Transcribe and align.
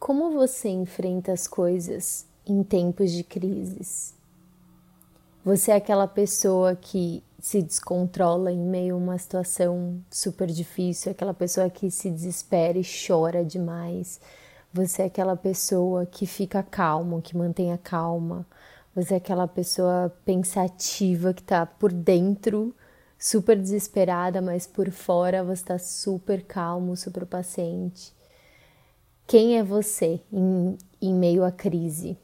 Como 0.00 0.30
você 0.30 0.70
enfrenta 0.70 1.30
as 1.30 1.46
coisas 1.46 2.24
em 2.46 2.62
tempos 2.62 3.12
de 3.12 3.22
crises? 3.22 4.14
Você 5.44 5.72
é 5.72 5.76
aquela 5.76 6.08
pessoa 6.08 6.74
que 6.74 7.22
se 7.38 7.60
descontrola 7.60 8.50
em 8.50 8.58
meio 8.58 8.94
a 8.94 8.98
uma 8.98 9.18
situação 9.18 10.02
super 10.10 10.46
difícil, 10.48 11.12
aquela 11.12 11.34
pessoa 11.34 11.68
que 11.68 11.90
se 11.90 12.10
desespera 12.10 12.78
e 12.78 12.82
chora 12.82 13.44
demais. 13.44 14.18
Você 14.72 15.02
é 15.02 15.04
aquela 15.04 15.36
pessoa 15.36 16.06
que 16.06 16.24
fica 16.24 16.62
calmo, 16.62 17.20
que 17.20 17.36
mantém 17.36 17.70
a 17.70 17.78
calma. 17.78 18.46
Você 18.96 19.12
é 19.12 19.16
aquela 19.18 19.46
pessoa 19.46 20.10
pensativa 20.24 21.34
que 21.34 21.42
tá 21.42 21.66
por 21.66 21.92
dentro 21.92 22.74
super 23.18 23.54
desesperada, 23.54 24.40
mas 24.40 24.66
por 24.66 24.90
fora 24.90 25.44
você 25.44 25.60
está 25.60 25.78
super 25.78 26.42
calmo, 26.42 26.96
super 26.96 27.26
paciente. 27.26 28.18
Quem 29.30 29.58
é 29.58 29.62
você 29.62 30.20
em, 30.32 30.76
em 31.00 31.14
meio 31.14 31.44
à 31.44 31.52
crise? 31.52 32.18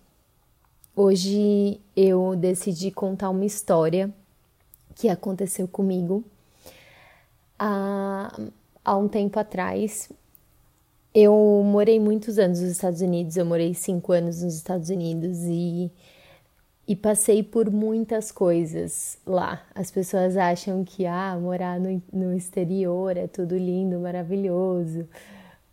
Hoje 0.97 1.81
eu 1.95 2.35
decidi 2.35 2.91
contar 2.91 3.31
uma 3.31 3.45
história 3.45 4.13
que 4.93 5.09
aconteceu 5.09 5.69
comigo 5.69 6.25
há, 7.57 8.37
há 8.85 8.97
um 8.97 9.07
tempo 9.07 9.39
atrás. 9.39 10.11
Eu 11.15 11.63
morei 11.65 12.01
muitos 12.01 12.41
anos 12.41 12.59
nos 12.59 12.73
Estados 12.73 13.01
Unidos, 13.01 13.37
eu 13.37 13.47
morei 13.47 13.73
cinco 13.73 14.11
anos 14.11 14.43
nos 14.43 14.57
Estados 14.57 14.91
Unidos 14.91 15.39
e 15.45 15.93
e 16.89 16.95
passei 16.95 17.43
por 17.43 17.71
muitas 17.71 18.33
coisas 18.33 19.19
lá. 19.27 19.65
As 19.75 19.91
pessoas 19.91 20.37
acham 20.37 20.85
que 20.85 21.05
ah, 21.05 21.37
morar 21.41 21.81
no, 21.81 22.03
no 22.13 22.33
exterior 22.35 23.17
é 23.17 23.27
tudo 23.27 23.57
lindo, 23.57 23.99
maravilhoso. 23.99 25.09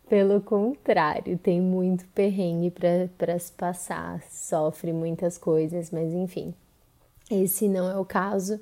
Pelo 0.08 0.40
contrário, 0.40 1.38
tem 1.38 1.60
muito 1.60 2.06
perrengue 2.08 2.70
para 2.70 3.38
se 3.38 3.52
passar, 3.52 4.22
sofre 4.30 4.92
muitas 4.92 5.38
coisas, 5.38 5.90
mas 5.90 6.12
enfim, 6.12 6.54
esse 7.30 7.68
não 7.68 7.90
é 7.90 7.98
o 7.98 8.04
caso. 8.04 8.60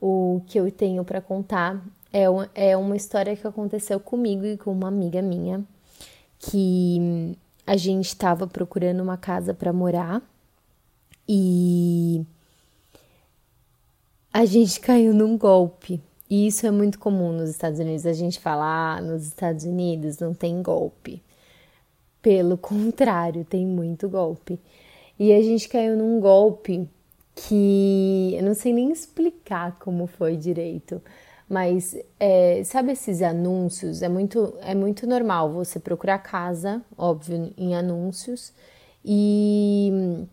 O 0.00 0.42
que 0.46 0.58
eu 0.58 0.70
tenho 0.72 1.04
para 1.04 1.20
contar 1.20 1.82
é, 2.12 2.24
é 2.54 2.76
uma 2.76 2.96
história 2.96 3.36
que 3.36 3.46
aconteceu 3.46 4.00
comigo 4.00 4.44
e 4.44 4.56
com 4.56 4.72
uma 4.72 4.88
amiga 4.88 5.22
minha, 5.22 5.64
que 6.38 7.36
a 7.66 7.76
gente 7.76 8.08
estava 8.08 8.46
procurando 8.46 9.02
uma 9.02 9.16
casa 9.16 9.54
para 9.54 9.72
morar 9.72 10.20
e 11.28 12.24
a 14.32 14.44
gente 14.44 14.80
caiu 14.80 15.14
num 15.14 15.38
golpe. 15.38 16.00
E 16.34 16.48
isso 16.48 16.66
é 16.66 16.70
muito 16.72 16.98
comum 16.98 17.30
nos 17.30 17.48
Estados 17.48 17.78
Unidos. 17.78 18.04
A 18.04 18.12
gente 18.12 18.40
fala, 18.40 18.96
ah, 18.96 19.00
nos 19.00 19.24
Estados 19.24 19.64
Unidos 19.64 20.18
não 20.18 20.34
tem 20.34 20.60
golpe. 20.64 21.22
Pelo 22.20 22.58
contrário, 22.58 23.44
tem 23.44 23.64
muito 23.64 24.08
golpe. 24.08 24.58
E 25.16 25.32
a 25.32 25.40
gente 25.40 25.68
caiu 25.68 25.96
num 25.96 26.18
golpe 26.18 26.88
que 27.36 28.34
eu 28.36 28.42
não 28.42 28.52
sei 28.52 28.72
nem 28.72 28.90
explicar 28.90 29.78
como 29.78 30.08
foi 30.08 30.36
direito. 30.36 31.00
Mas 31.48 31.96
é, 32.18 32.64
sabe 32.64 32.90
esses 32.90 33.22
anúncios? 33.22 34.02
É 34.02 34.08
muito, 34.08 34.54
é 34.62 34.74
muito 34.74 35.06
normal 35.06 35.52
você 35.52 35.78
procurar 35.78 36.18
casa, 36.18 36.82
óbvio, 36.98 37.54
em 37.56 37.76
anúncios, 37.76 38.52
e 39.04 40.26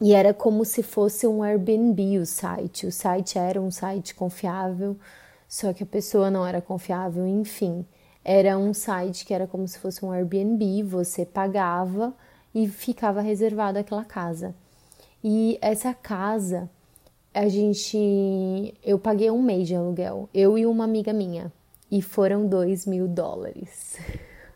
e 0.00 0.14
era 0.14 0.32
como 0.32 0.64
se 0.64 0.82
fosse 0.82 1.26
um 1.26 1.42
Airbnb 1.42 2.18
o 2.20 2.24
site. 2.26 2.86
O 2.86 2.92
site 2.92 3.38
era 3.38 3.60
um 3.60 3.70
site 3.70 4.14
confiável, 4.14 4.96
só 5.50 5.72
que 5.72 5.82
a 5.82 5.86
pessoa 5.86 6.30
não 6.30 6.46
era 6.46 6.62
confiável, 6.62 7.26
enfim. 7.26 7.84
Era 8.24 8.56
um 8.56 8.72
site 8.72 9.26
que 9.26 9.34
era 9.34 9.48
como 9.48 9.66
se 9.66 9.80
fosse 9.80 10.04
um 10.04 10.12
Airbnb, 10.12 10.84
você 10.84 11.26
pagava 11.26 12.14
e 12.54 12.68
ficava 12.68 13.20
reservada 13.20 13.80
aquela 13.80 14.04
casa. 14.04 14.54
E 15.24 15.58
essa 15.60 15.92
casa, 15.92 16.70
a 17.34 17.48
gente. 17.48 18.74
Eu 18.84 18.96
paguei 18.96 19.28
um 19.28 19.42
mês 19.42 19.66
de 19.66 19.74
aluguel, 19.74 20.28
eu 20.32 20.56
e 20.56 20.64
uma 20.64 20.84
amiga 20.84 21.12
minha, 21.12 21.52
e 21.90 22.00
foram 22.00 22.46
dois 22.46 22.86
mil 22.86 23.08
dólares. 23.08 23.98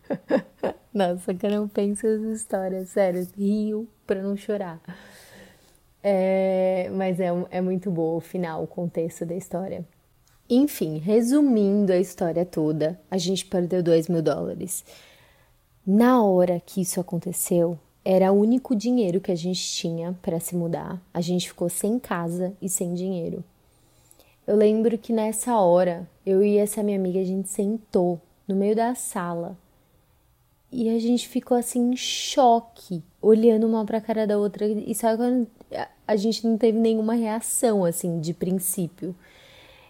Nossa, 0.95 1.35
que 1.35 1.45
eu 1.45 1.51
não 1.51 1.67
penso 1.67 2.07
essa 2.07 2.29
história, 2.29 2.85
sério, 2.87 3.27
rio 3.37 3.89
pra 4.07 4.23
não 4.23 4.37
chorar. 4.37 4.81
É, 6.01 6.89
mas 6.93 7.19
é, 7.19 7.31
é 7.51 7.61
muito 7.61 7.91
boa 7.91 8.19
o 8.19 8.21
final, 8.21 8.63
o 8.63 8.67
contexto 8.69 9.27
da 9.27 9.35
história. 9.35 9.85
Enfim, 10.49 10.99
resumindo 10.99 11.93
a 11.93 11.99
história 11.99 12.45
toda, 12.45 13.01
a 13.11 13.17
gente 13.17 13.47
perdeu 13.47 13.83
2 13.83 14.09
mil 14.09 14.23
dólares. 14.23 14.85
Na 15.87 16.23
hora 16.23 16.63
que 16.65 16.83
isso 16.83 17.01
aconteceu, 17.01 17.79
era 18.05 18.31
o 18.31 18.39
único 18.39 18.77
dinheiro 18.77 19.21
que 19.21 19.33
a 19.33 19.35
gente 19.35 19.61
tinha 19.73 20.15
para 20.21 20.39
se 20.39 20.55
mudar. 20.55 21.01
A 21.13 21.21
gente 21.21 21.49
ficou 21.49 21.69
sem 21.69 21.99
casa 21.99 22.53
e 22.61 22.69
sem 22.69 22.93
dinheiro. 22.93 23.43
Eu 24.47 24.57
lembro 24.57 24.99
que 24.99 25.13
nessa 25.13 25.59
hora, 25.59 26.07
eu 26.27 26.45
e 26.45 26.59
essa 26.59 26.83
minha 26.83 26.99
amiga, 26.99 27.21
a 27.21 27.25
gente 27.25 27.49
sentou 27.49 28.21
no 28.47 28.55
meio 28.55 28.77
da 28.77 28.95
sala 28.95 29.57
e 30.71 30.91
a 30.91 30.99
gente 30.99 31.27
ficou 31.27 31.57
assim 31.57 31.93
em 31.93 31.97
choque, 31.97 33.03
olhando 33.23 33.67
uma 33.67 33.85
pra 33.87 34.01
cara 34.01 34.27
da 34.27 34.37
outra. 34.37 34.67
E 34.67 34.95
sabe 34.95 35.17
quando 35.17 35.47
a 36.07 36.17
gente 36.17 36.47
não 36.47 36.59
teve 36.59 36.79
nenhuma 36.79 37.15
reação, 37.15 37.85
assim, 37.85 38.21
de 38.21 38.35
princípio. 38.35 39.15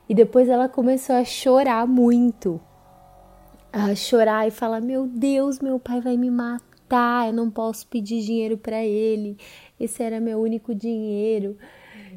E 0.09 0.15
depois 0.15 0.49
ela 0.49 0.69
começou 0.69 1.17
a 1.17 1.25
chorar 1.25 1.87
muito. 1.87 2.61
A 3.73 3.95
chorar 3.95 4.47
e 4.47 4.51
falar: 4.51 4.81
Meu 4.81 5.07
Deus, 5.07 5.61
meu 5.61 5.79
pai 5.81 6.01
vai 6.01 6.17
me 6.17 6.31
matar, 6.31 7.29
eu 7.29 7.33
não 7.33 7.51
posso 7.51 7.87
pedir 7.87 8.23
dinheiro 8.23 8.57
para 8.57 8.85
ele, 8.85 9.37
esse 9.81 10.03
era 10.03 10.21
meu 10.21 10.41
único 10.41 10.75
dinheiro. 10.75 11.57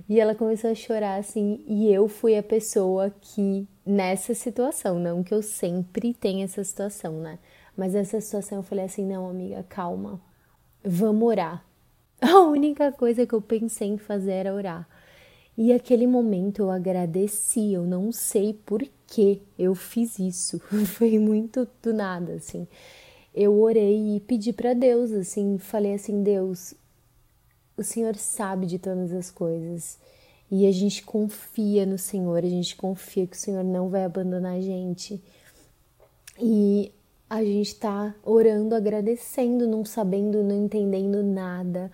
E 0.09 0.19
ela 0.19 0.35
começou 0.35 0.69
a 0.69 0.75
chorar 0.75 1.17
assim, 1.17 1.63
e 1.67 1.91
eu 1.91 2.07
fui 2.07 2.37
a 2.37 2.43
pessoa 2.43 3.13
que, 3.19 3.67
nessa 3.85 4.33
situação, 4.33 4.99
não 4.99 5.23
que 5.23 5.33
eu 5.33 5.41
sempre 5.41 6.13
tenha 6.13 6.45
essa 6.45 6.63
situação, 6.63 7.19
né? 7.19 7.39
Mas 7.75 7.93
nessa 7.93 8.19
situação 8.21 8.59
eu 8.59 8.63
falei 8.63 8.85
assim: 8.85 9.05
não, 9.05 9.29
amiga, 9.29 9.65
calma, 9.67 10.19
vamos 10.83 11.27
orar. 11.27 11.65
A 12.21 12.39
única 12.41 12.91
coisa 12.91 13.25
que 13.25 13.33
eu 13.33 13.41
pensei 13.41 13.89
em 13.89 13.97
fazer 13.97 14.31
era 14.31 14.53
orar. 14.53 14.87
E 15.57 15.73
aquele 15.73 16.05
momento 16.05 16.61
eu 16.61 16.69
agradeci, 16.69 17.73
eu 17.73 17.83
não 17.83 18.11
sei 18.11 18.53
por 18.53 18.87
que 19.07 19.41
eu 19.57 19.73
fiz 19.73 20.19
isso. 20.19 20.59
Foi 20.85 21.17
muito 21.17 21.67
do 21.81 21.91
nada, 21.93 22.33
assim. 22.33 22.67
Eu 23.33 23.59
orei 23.59 24.15
e 24.15 24.19
pedi 24.19 24.53
para 24.53 24.73
Deus, 24.73 25.11
assim, 25.11 25.57
falei 25.57 25.95
assim: 25.95 26.21
Deus, 26.21 26.75
o 27.75 27.83
Senhor 27.83 28.15
sabe 28.15 28.67
de 28.67 28.77
todas 28.77 29.11
as 29.11 29.31
coisas. 29.31 29.97
E 30.49 30.65
a 30.65 30.71
gente 30.71 31.03
confia 31.03 31.85
no 31.85 31.97
Senhor, 31.97 32.37
a 32.37 32.49
gente 32.49 32.75
confia 32.75 33.27
que 33.27 33.35
o 33.35 33.39
Senhor 33.39 33.63
não 33.63 33.89
vai 33.89 34.05
abandonar 34.05 34.53
a 34.53 34.61
gente. 34.61 35.21
E 36.39 36.91
a 37.29 37.43
gente 37.43 37.67
está 37.73 38.15
orando, 38.23 38.73
agradecendo, 38.73 39.67
não 39.67 39.83
sabendo, 39.83 40.43
não 40.43 40.65
entendendo 40.65 41.21
nada, 41.21 41.91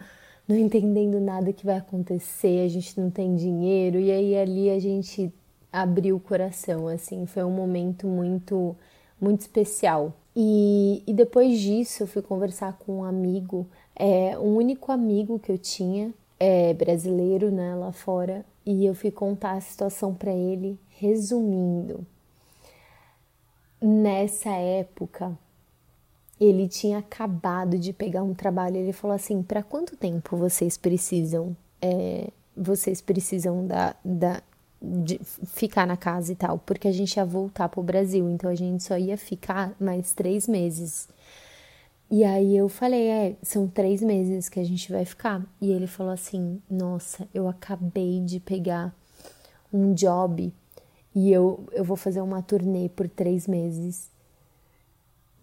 não 0.47 0.57
entendendo 0.57 1.19
nada 1.19 1.53
que 1.53 1.65
vai 1.65 1.77
acontecer, 1.77 2.65
a 2.65 2.67
gente 2.67 2.99
não 2.99 3.09
tem 3.09 3.35
dinheiro, 3.35 3.99
e 3.99 4.11
aí 4.11 4.37
ali 4.37 4.69
a 4.69 4.79
gente 4.79 5.31
abriu 5.71 6.17
o 6.17 6.19
coração, 6.19 6.87
assim, 6.87 7.25
foi 7.25 7.43
um 7.43 7.51
momento 7.51 8.07
muito, 8.07 8.75
muito 9.19 9.41
especial. 9.41 10.13
E, 10.35 11.03
e 11.07 11.13
depois 11.13 11.59
disso 11.59 12.03
eu 12.03 12.07
fui 12.07 12.21
conversar 12.21 12.77
com 12.77 12.99
um 12.99 13.03
amigo, 13.03 13.67
é, 13.95 14.37
um 14.37 14.55
único 14.55 14.91
amigo 14.91 15.39
que 15.39 15.51
eu 15.51 15.57
tinha, 15.57 16.13
é, 16.39 16.73
brasileiro, 16.73 17.51
né, 17.51 17.75
lá 17.75 17.91
fora, 17.91 18.45
e 18.65 18.85
eu 18.85 18.93
fui 18.93 19.11
contar 19.11 19.53
a 19.53 19.61
situação 19.61 20.13
para 20.13 20.31
ele, 20.31 20.77
resumindo 20.89 22.05
nessa 23.81 24.51
época 24.51 25.37
ele 26.43 26.67
tinha 26.67 26.97
acabado 26.99 27.77
de 27.77 27.93
pegar 27.93 28.23
um 28.23 28.33
trabalho. 28.33 28.77
Ele 28.77 28.93
falou 28.93 29.15
assim: 29.15 29.41
para 29.41 29.63
quanto 29.63 29.95
tempo 29.95 30.35
vocês 30.35 30.77
precisam? 30.77 31.55
É, 31.81 32.29
vocês 32.55 33.01
precisam 33.01 33.65
da, 33.65 33.95
da, 34.03 34.41
de 34.81 35.19
ficar 35.47 35.87
na 35.87 35.97
casa 35.97 36.31
e 36.31 36.35
tal, 36.35 36.59
porque 36.59 36.87
a 36.87 36.91
gente 36.91 37.15
ia 37.17 37.25
voltar 37.25 37.69
pro 37.69 37.81
Brasil, 37.81 38.29
então 38.29 38.49
a 38.49 38.55
gente 38.55 38.83
só 38.83 38.97
ia 38.97 39.17
ficar 39.17 39.75
mais 39.79 40.13
três 40.13 40.47
meses. 40.47 41.07
E 42.11 42.23
aí 42.23 42.55
eu 42.55 42.69
falei, 42.69 43.07
é, 43.07 43.35
são 43.41 43.67
três 43.67 44.01
meses 44.01 44.47
que 44.47 44.59
a 44.59 44.63
gente 44.63 44.91
vai 44.91 45.03
ficar. 45.03 45.41
E 45.59 45.71
ele 45.71 45.87
falou 45.87 46.11
assim, 46.11 46.61
nossa, 46.69 47.27
eu 47.33 47.47
acabei 47.47 48.19
de 48.19 48.39
pegar 48.39 48.93
um 49.73 49.93
job 49.93 50.53
e 51.15 51.31
eu, 51.31 51.65
eu 51.71 51.83
vou 51.83 51.97
fazer 51.97 52.21
uma 52.21 52.41
turnê 52.43 52.87
por 52.87 53.09
três 53.09 53.47
meses. 53.47 54.11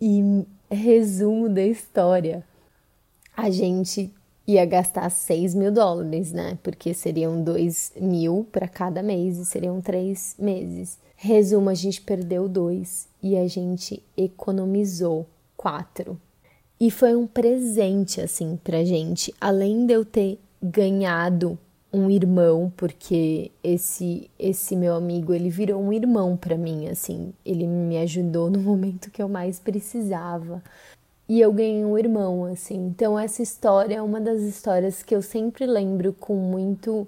E 0.00 0.46
resumo 0.74 1.48
da 1.48 1.62
história: 1.62 2.44
a 3.36 3.50
gente 3.50 4.12
ia 4.46 4.64
gastar 4.64 5.10
6 5.10 5.54
mil 5.54 5.72
dólares, 5.72 6.32
né? 6.32 6.58
Porque 6.62 6.92
seriam 6.94 7.42
2 7.42 7.92
mil 8.00 8.46
para 8.50 8.68
cada 8.68 9.02
mês 9.02 9.38
e 9.38 9.44
seriam 9.44 9.80
três 9.80 10.34
meses. 10.38 10.98
Resumo: 11.16 11.68
a 11.68 11.74
gente 11.74 12.00
perdeu 12.00 12.48
dois 12.48 13.08
e 13.22 13.36
a 13.36 13.46
gente 13.46 14.02
economizou 14.16 15.26
quatro. 15.56 16.18
E 16.80 16.90
foi 16.90 17.14
um 17.14 17.26
presente, 17.26 18.22
assim, 18.22 18.58
pra 18.64 18.82
gente. 18.84 19.34
Além 19.38 19.84
de 19.84 19.92
eu 19.92 20.02
ter 20.02 20.38
ganhado 20.62 21.58
um 21.92 22.10
irmão, 22.10 22.72
porque 22.76 23.50
esse 23.62 24.30
esse 24.38 24.76
meu 24.76 24.94
amigo, 24.94 25.34
ele 25.34 25.50
virou 25.50 25.82
um 25.82 25.92
irmão 25.92 26.36
para 26.36 26.56
mim, 26.56 26.88
assim. 26.88 27.32
Ele 27.44 27.66
me 27.66 27.98
ajudou 27.98 28.50
no 28.50 28.60
momento 28.62 29.10
que 29.10 29.22
eu 29.22 29.28
mais 29.28 29.58
precisava. 29.58 30.62
E 31.28 31.40
eu 31.40 31.52
ganhei 31.52 31.84
um 31.84 31.98
irmão, 31.98 32.44
assim. 32.44 32.76
Então 32.86 33.18
essa 33.18 33.42
história 33.42 33.96
é 33.96 34.02
uma 34.02 34.20
das 34.20 34.42
histórias 34.42 35.02
que 35.02 35.14
eu 35.14 35.22
sempre 35.22 35.66
lembro 35.66 36.12
com 36.12 36.36
muito 36.36 37.06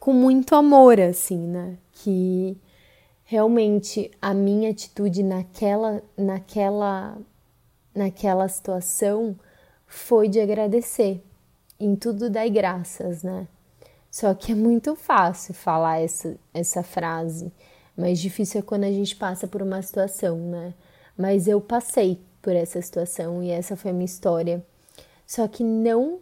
com 0.00 0.12
muito 0.12 0.54
amor, 0.54 1.00
assim, 1.00 1.38
né? 1.46 1.76
Que 1.92 2.56
realmente 3.24 4.10
a 4.20 4.34
minha 4.34 4.70
atitude 4.70 5.22
naquela 5.22 6.02
naquela 6.16 7.18
naquela 7.94 8.48
situação 8.48 9.36
foi 9.86 10.28
de 10.28 10.40
agradecer. 10.40 11.22
Em 11.78 11.96
tudo 11.96 12.30
dai 12.30 12.50
graças, 12.50 13.22
né? 13.22 13.48
Só 14.10 14.34
que 14.34 14.52
é 14.52 14.54
muito 14.54 14.96
fácil 14.96 15.54
falar 15.54 16.00
essa, 16.00 16.36
essa 16.52 16.82
frase, 16.82 17.52
mas 17.96 18.18
difícil 18.18 18.60
é 18.60 18.62
quando 18.62 18.84
a 18.84 18.90
gente 18.90 19.14
passa 19.14 19.46
por 19.46 19.62
uma 19.62 19.80
situação, 19.82 20.36
né? 20.36 20.74
Mas 21.16 21.46
eu 21.46 21.60
passei 21.60 22.18
por 22.42 22.54
essa 22.54 22.80
situação 22.82 23.42
e 23.42 23.50
essa 23.50 23.76
foi 23.76 23.90
a 23.90 23.94
minha 23.94 24.04
história. 24.04 24.64
Só 25.26 25.46
que 25.46 25.62
não 25.62 26.18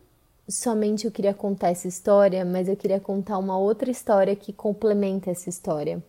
somente 0.49 1.05
eu 1.05 1.11
queria 1.11 1.35
contar 1.35 1.69
essa 1.69 1.87
história, 1.87 2.45
mas 2.45 2.69
eu 2.69 2.77
queria 2.77 2.99
contar 2.99 3.39
uma 3.39 3.59
outra 3.59 3.91
história 3.91 4.35
que 4.35 4.53
complementa 4.53 5.31
essa 5.31 5.49
história. 5.49 6.03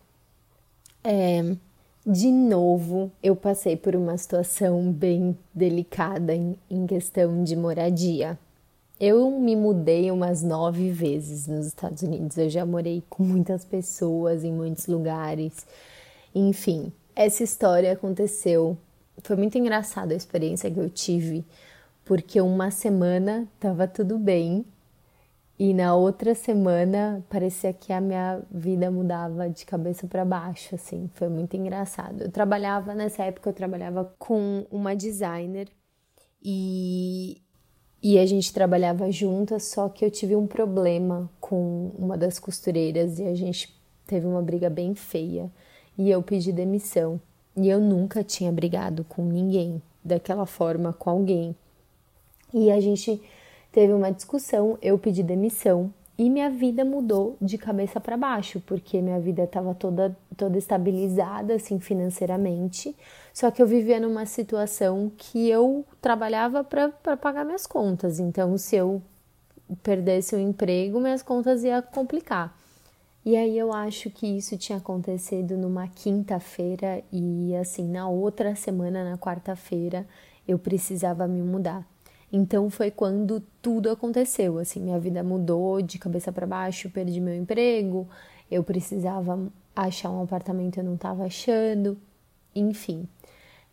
É, 1.03 1.55
de 2.05 2.31
novo, 2.31 3.11
eu 3.21 3.35
passei 3.35 3.75
por 3.75 3.95
uma 3.95 4.17
situação 4.17 4.91
bem 4.91 5.37
delicada 5.53 6.33
em, 6.33 6.57
em 6.69 6.87
questão 6.87 7.43
de 7.43 7.55
moradia. 7.55 8.37
Eu 8.99 9.31
me 9.31 9.55
mudei 9.55 10.11
umas 10.11 10.43
nove 10.43 10.91
vezes 10.91 11.47
nos 11.47 11.65
Estados 11.65 12.03
Unidos. 12.03 12.37
Eu 12.37 12.49
já 12.49 12.65
morei 12.65 13.01
com 13.09 13.23
muitas 13.23 13.63
pessoas 13.63 14.43
em 14.43 14.51
muitos 14.51 14.87
lugares. 14.87 15.65
Enfim, 16.35 16.91
essa 17.15 17.41
história 17.41 17.93
aconteceu. 17.93 18.77
Foi 19.23 19.37
muito 19.37 19.57
engraçada 19.57 20.13
a 20.13 20.17
experiência 20.17 20.69
que 20.69 20.79
eu 20.79 20.89
tive, 20.89 21.45
porque 22.03 22.41
uma 22.41 22.71
semana 22.71 23.47
tava 23.57 23.87
tudo 23.87 24.17
bem 24.17 24.65
e 25.57 25.73
na 25.73 25.95
outra 25.95 26.35
semana 26.35 27.23
parecia 27.29 27.71
que 27.71 27.93
a 27.93 28.01
minha 28.01 28.41
vida 28.51 28.91
mudava 28.91 29.49
de 29.49 29.65
cabeça 29.65 30.07
para 30.07 30.25
baixo, 30.25 30.75
assim. 30.75 31.09
Foi 31.13 31.29
muito 31.29 31.55
engraçado. 31.55 32.23
Eu 32.23 32.31
trabalhava 32.31 32.93
nessa 32.93 33.23
época 33.23 33.49
eu 33.49 33.53
trabalhava 33.53 34.13
com 34.17 34.65
uma 34.69 34.93
designer 34.93 35.69
e 36.41 37.41
e 38.01 38.17
a 38.17 38.25
gente 38.25 38.53
trabalhava 38.53 39.11
juntas, 39.11 39.65
só 39.65 39.89
que 39.89 40.05
eu 40.05 40.11
tive 40.11 40.35
um 40.35 40.47
problema 40.47 41.29
com 41.39 41.91
uma 41.97 42.17
das 42.17 42.39
costureiras 42.39 43.19
e 43.19 43.23
a 43.23 43.35
gente 43.35 43.75
teve 44.07 44.25
uma 44.25 44.41
briga 44.41 44.69
bem 44.69 44.95
feia 44.95 45.51
e 45.97 46.09
eu 46.09 46.23
pedi 46.23 46.51
demissão. 46.53 47.19
E 47.57 47.67
eu 47.67 47.81
nunca 47.81 48.23
tinha 48.23 48.51
brigado 48.51 49.03
com 49.03 49.25
ninguém 49.25 49.81
daquela 50.03 50.45
forma 50.45 50.93
com 50.93 51.09
alguém. 51.09 51.53
E 52.53 52.71
a 52.71 52.79
gente 52.79 53.21
teve 53.71 53.91
uma 53.91 54.11
discussão, 54.11 54.77
eu 54.81 54.97
pedi 54.97 55.21
demissão 55.21 55.93
e 56.19 56.29
minha 56.29 56.49
vida 56.49 56.83
mudou 56.83 57.37
de 57.41 57.57
cabeça 57.57 57.97
para 57.97 58.17
baixo, 58.17 58.61
porque 58.65 59.01
minha 59.01 59.21
vida 59.21 59.43
estava 59.43 59.73
toda 59.73 60.13
toda 60.35 60.57
estabilizada 60.57 61.55
assim 61.55 61.79
financeiramente. 61.79 62.93
Só 63.33 63.49
que 63.49 63.61
eu 63.61 63.65
vivia 63.65 64.01
numa 64.01 64.25
situação 64.25 65.09
que 65.17 65.49
eu 65.49 65.85
trabalhava 66.01 66.61
para 66.61 66.89
pagar 67.15 67.45
minhas 67.45 67.65
contas. 67.65 68.19
Então, 68.19 68.57
se 68.57 68.75
eu 68.75 69.01
perdesse 69.81 70.35
o 70.35 70.39
emprego, 70.39 70.99
minhas 70.99 71.21
contas 71.21 71.63
iam 71.63 71.81
complicar. 71.81 72.53
E 73.25 73.37
aí 73.37 73.57
eu 73.57 73.71
acho 73.71 74.09
que 74.09 74.27
isso 74.27 74.57
tinha 74.57 74.77
acontecido 74.77 75.55
numa 75.55 75.87
quinta-feira 75.87 77.01
e 77.13 77.55
assim, 77.55 77.87
na 77.87 78.09
outra 78.09 78.55
semana, 78.55 79.09
na 79.09 79.17
quarta-feira, 79.17 80.05
eu 80.45 80.59
precisava 80.59 81.25
me 81.29 81.41
mudar. 81.41 81.85
Então 82.31 82.69
foi 82.69 82.91
quando 82.91 83.41
tudo 83.61 83.89
aconteceu, 83.89 84.59
assim, 84.59 84.79
minha 84.79 84.99
vida 84.99 85.23
mudou 85.23 85.81
de 85.81 85.97
cabeça 85.97 86.31
para 86.31 86.45
baixo, 86.45 86.89
perdi 86.89 87.19
meu 87.19 87.35
emprego, 87.35 88.07
eu 88.51 88.63
precisava 88.63 89.51
achar 89.75 90.11
um 90.11 90.21
apartamento, 90.21 90.77
eu 90.77 90.83
não 90.83 90.95
estava 90.95 91.25
achando, 91.25 91.97
enfim. 92.55 93.07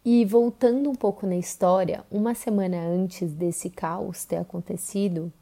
E 0.04 0.24
voltando 0.24 0.88
um 0.88 0.94
pouco 0.94 1.26
na 1.26 1.36
história, 1.36 2.04
uma 2.10 2.34
semana 2.34 2.78
antes 2.80 3.32
desse 3.32 3.68
caos 3.68 4.24
ter 4.24 4.36
acontecido, 4.36 5.32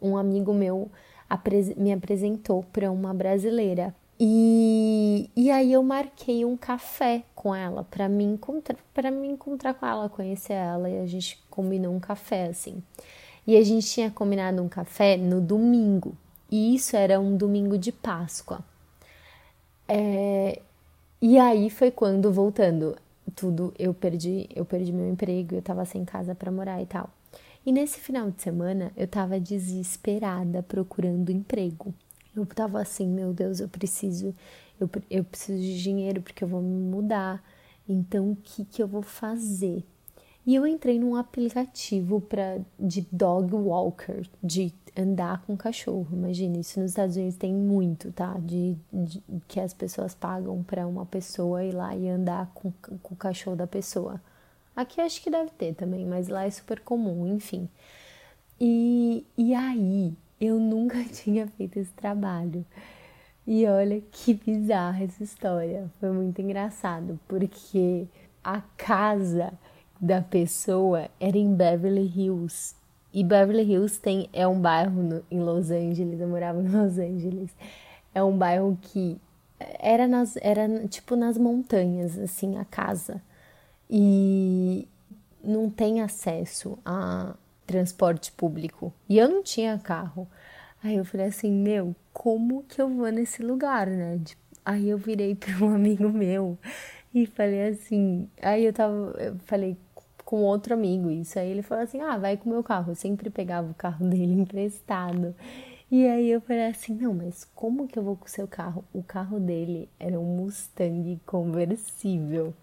um 0.00 0.16
amigo 0.16 0.52
meu 0.52 0.90
me 1.76 1.92
apresentou 1.92 2.64
para 2.72 2.90
uma 2.90 3.12
brasileira. 3.12 3.94
E, 4.18 5.28
e 5.34 5.50
aí 5.50 5.72
eu 5.72 5.82
marquei 5.82 6.44
um 6.44 6.56
café 6.56 7.24
com 7.34 7.54
ela 7.54 7.84
para 7.84 8.08
me 8.08 8.22
encontrar 8.22 8.78
para 8.94 9.10
me 9.10 9.26
encontrar 9.26 9.74
com 9.74 9.84
ela, 9.84 10.08
conhecer 10.08 10.52
ela 10.52 10.88
e 10.88 11.00
a 11.00 11.06
gente 11.06 11.42
combinou 11.50 11.92
um 11.92 12.00
café 12.00 12.46
assim. 12.46 12.82
E 13.46 13.56
a 13.56 13.64
gente 13.64 13.86
tinha 13.86 14.10
combinado 14.10 14.62
um 14.62 14.68
café 14.68 15.16
no 15.16 15.40
domingo. 15.40 16.16
E 16.50 16.74
isso 16.74 16.96
era 16.96 17.20
um 17.20 17.36
domingo 17.36 17.76
de 17.76 17.92
Páscoa. 17.92 18.60
É, 19.88 20.60
e 21.20 21.38
aí 21.38 21.68
foi 21.68 21.90
quando, 21.90 22.32
voltando, 22.32 22.96
tudo, 23.34 23.74
eu 23.78 23.92
perdi, 23.92 24.48
eu 24.54 24.64
perdi 24.64 24.92
meu 24.92 25.08
emprego, 25.08 25.56
eu 25.56 25.62
tava 25.62 25.84
sem 25.84 26.04
casa 26.04 26.34
para 26.34 26.50
morar 26.50 26.80
e 26.80 26.86
tal. 26.86 27.10
E 27.66 27.72
nesse 27.72 27.98
final 27.98 28.30
de 28.30 28.42
semana 28.42 28.92
eu 28.96 29.08
tava 29.08 29.40
desesperada 29.40 30.62
procurando 30.62 31.30
emprego. 31.30 31.94
Eu 32.36 32.46
tava 32.46 32.80
assim, 32.80 33.06
meu 33.06 33.32
Deus, 33.32 33.60
eu 33.60 33.68
preciso, 33.68 34.34
eu, 34.80 34.90
eu 35.10 35.24
preciso 35.24 35.60
de 35.60 35.82
dinheiro 35.82 36.22
porque 36.22 36.44
eu 36.44 36.48
vou 36.48 36.60
me 36.60 36.90
mudar. 36.90 37.42
Então, 37.88 38.32
o 38.32 38.36
que 38.36 38.64
que 38.64 38.82
eu 38.82 38.88
vou 38.88 39.02
fazer? 39.02 39.84
E 40.46 40.54
eu 40.54 40.66
entrei 40.66 40.98
num 40.98 41.16
aplicativo 41.16 42.20
para 42.20 42.60
de 42.78 43.06
dog 43.10 43.54
walker, 43.54 44.28
de 44.42 44.74
andar 44.96 45.42
com 45.42 45.56
cachorro. 45.56 46.08
Imagina, 46.12 46.58
isso 46.58 46.80
nos 46.80 46.90
Estados 46.90 47.16
Unidos 47.16 47.36
tem 47.36 47.54
muito, 47.54 48.12
tá? 48.12 48.36
De, 48.38 48.76
de 48.92 49.22
que 49.48 49.58
as 49.58 49.72
pessoas 49.72 50.14
pagam 50.14 50.62
para 50.62 50.86
uma 50.86 51.06
pessoa 51.06 51.64
ir 51.64 51.72
lá 51.72 51.96
e 51.96 52.08
andar 52.08 52.50
com, 52.54 52.72
com 53.02 53.14
o 53.14 53.16
cachorro 53.16 53.56
da 53.56 53.66
pessoa. 53.66 54.20
Aqui 54.76 55.00
acho 55.00 55.22
que 55.22 55.30
deve 55.30 55.50
ter 55.50 55.74
também, 55.74 56.04
mas 56.04 56.28
lá 56.28 56.44
é 56.44 56.50
super 56.50 56.80
comum, 56.80 57.26
enfim. 57.26 57.68
E, 58.60 59.24
e 59.36 59.54
aí, 59.54 60.14
eu 60.46 60.58
nunca 60.58 61.02
tinha 61.12 61.46
feito 61.46 61.78
esse 61.78 61.92
trabalho. 61.92 62.64
E 63.46 63.66
olha 63.66 64.00
que 64.10 64.34
bizarra 64.34 65.04
essa 65.04 65.22
história. 65.22 65.90
Foi 66.00 66.10
muito 66.10 66.40
engraçado, 66.40 67.18
porque 67.28 68.06
a 68.42 68.62
casa 68.76 69.52
da 70.00 70.22
pessoa 70.22 71.08
era 71.20 71.36
em 71.36 71.54
Beverly 71.54 72.10
Hills. 72.16 72.74
E 73.12 73.22
Beverly 73.22 73.62
Hills 73.62 74.00
tem, 74.00 74.28
é 74.32 74.46
um 74.46 74.60
bairro 74.60 75.02
no, 75.02 75.24
em 75.30 75.40
Los 75.40 75.70
Angeles, 75.70 76.20
eu 76.20 76.28
morava 76.28 76.60
em 76.60 76.68
Los 76.68 76.98
Angeles. 76.98 77.50
É 78.14 78.22
um 78.22 78.36
bairro 78.36 78.78
que 78.80 79.20
era, 79.58 80.06
nas, 80.06 80.36
era 80.36 80.86
tipo 80.88 81.16
nas 81.16 81.38
montanhas, 81.38 82.18
assim, 82.18 82.56
a 82.56 82.64
casa. 82.64 83.22
E 83.88 84.88
não 85.42 85.68
tem 85.70 86.00
acesso 86.00 86.78
a 86.84 87.34
transporte 87.66 88.32
público. 88.32 88.92
E 89.08 89.18
eu 89.18 89.28
não 89.28 89.42
tinha 89.42 89.78
carro. 89.78 90.28
Aí 90.82 90.96
eu 90.96 91.04
falei 91.04 91.26
assim, 91.26 91.50
meu, 91.50 91.94
como 92.12 92.62
que 92.64 92.80
eu 92.80 92.88
vou 92.88 93.10
nesse 93.10 93.42
lugar, 93.42 93.86
né? 93.86 94.20
Aí 94.64 94.88
eu 94.88 94.98
virei 94.98 95.34
para 95.36 95.64
um 95.64 95.74
amigo 95.74 96.08
meu 96.08 96.58
e 97.14 97.26
falei 97.26 97.68
assim, 97.68 98.28
aí 98.42 98.64
eu 98.64 98.72
tava, 98.72 99.14
eu 99.18 99.36
falei, 99.44 99.76
com 100.24 100.42
outro 100.42 100.74
amigo 100.74 101.10
isso. 101.10 101.38
Aí 101.38 101.50
ele 101.50 101.62
falou 101.62 101.84
assim: 101.84 102.00
ah, 102.00 102.18
vai 102.18 102.36
com 102.36 102.48
o 102.48 102.52
meu 102.52 102.62
carro. 102.62 102.92
Eu 102.92 102.96
sempre 102.96 103.30
pegava 103.30 103.70
o 103.70 103.74
carro 103.74 104.04
dele 104.08 104.32
emprestado. 104.32 105.34
E 105.90 106.06
aí 106.06 106.30
eu 106.30 106.40
falei 106.40 106.66
assim: 106.66 106.94
não, 106.94 107.14
mas 107.14 107.44
como 107.54 107.86
que 107.86 107.98
eu 107.98 108.02
vou 108.02 108.16
com 108.16 108.26
o 108.26 108.30
seu 108.30 108.48
carro? 108.48 108.84
O 108.92 109.02
carro 109.02 109.38
dele 109.38 109.88
era 109.98 110.18
um 110.18 110.36
Mustang 110.38 111.20
conversível. 111.26 112.54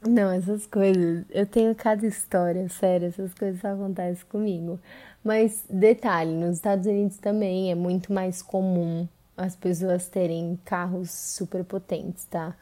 Não, 0.00 0.30
essas 0.30 0.66
coisas. 0.66 1.24
Eu 1.30 1.46
tenho 1.46 1.74
cada 1.74 2.06
história, 2.06 2.68
sério, 2.68 3.08
essas 3.08 3.34
coisas 3.34 3.64
acontecem 3.64 4.24
comigo. 4.26 4.78
Mas 5.24 5.64
detalhe: 5.68 6.32
nos 6.32 6.56
Estados 6.56 6.86
Unidos 6.86 7.16
também 7.18 7.70
é 7.70 7.74
muito 7.74 8.12
mais 8.12 8.40
comum 8.42 9.08
as 9.36 9.54
pessoas 9.56 10.08
terem 10.08 10.58
carros 10.64 11.10
super 11.10 11.64
potentes, 11.64 12.24
tá? 12.26 12.56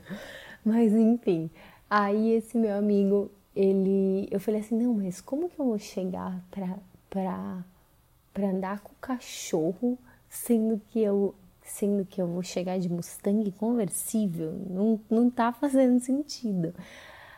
Mas 0.64 0.92
enfim, 0.94 1.50
Aí 1.94 2.30
esse 2.32 2.56
meu 2.56 2.74
amigo, 2.74 3.30
ele, 3.54 4.26
eu 4.30 4.40
falei 4.40 4.60
assim, 4.62 4.74
não, 4.82 4.94
mas 4.94 5.20
como 5.20 5.50
que 5.50 5.60
eu 5.60 5.66
vou 5.66 5.78
chegar 5.78 6.42
pra, 6.50 6.78
pra, 7.10 7.62
pra 8.32 8.48
andar 8.48 8.80
com 8.80 8.92
o 8.92 8.96
cachorro, 8.98 9.98
sendo 10.30 10.80
que 10.88 11.00
eu, 11.02 11.34
sendo 11.72 12.04
que 12.04 12.20
eu 12.20 12.26
vou 12.26 12.42
chegar 12.42 12.78
de 12.78 12.88
Mustang 12.88 13.50
conversível? 13.52 14.52
Não, 14.68 15.00
não 15.10 15.30
tá 15.30 15.52
fazendo 15.52 15.98
sentido. 16.00 16.74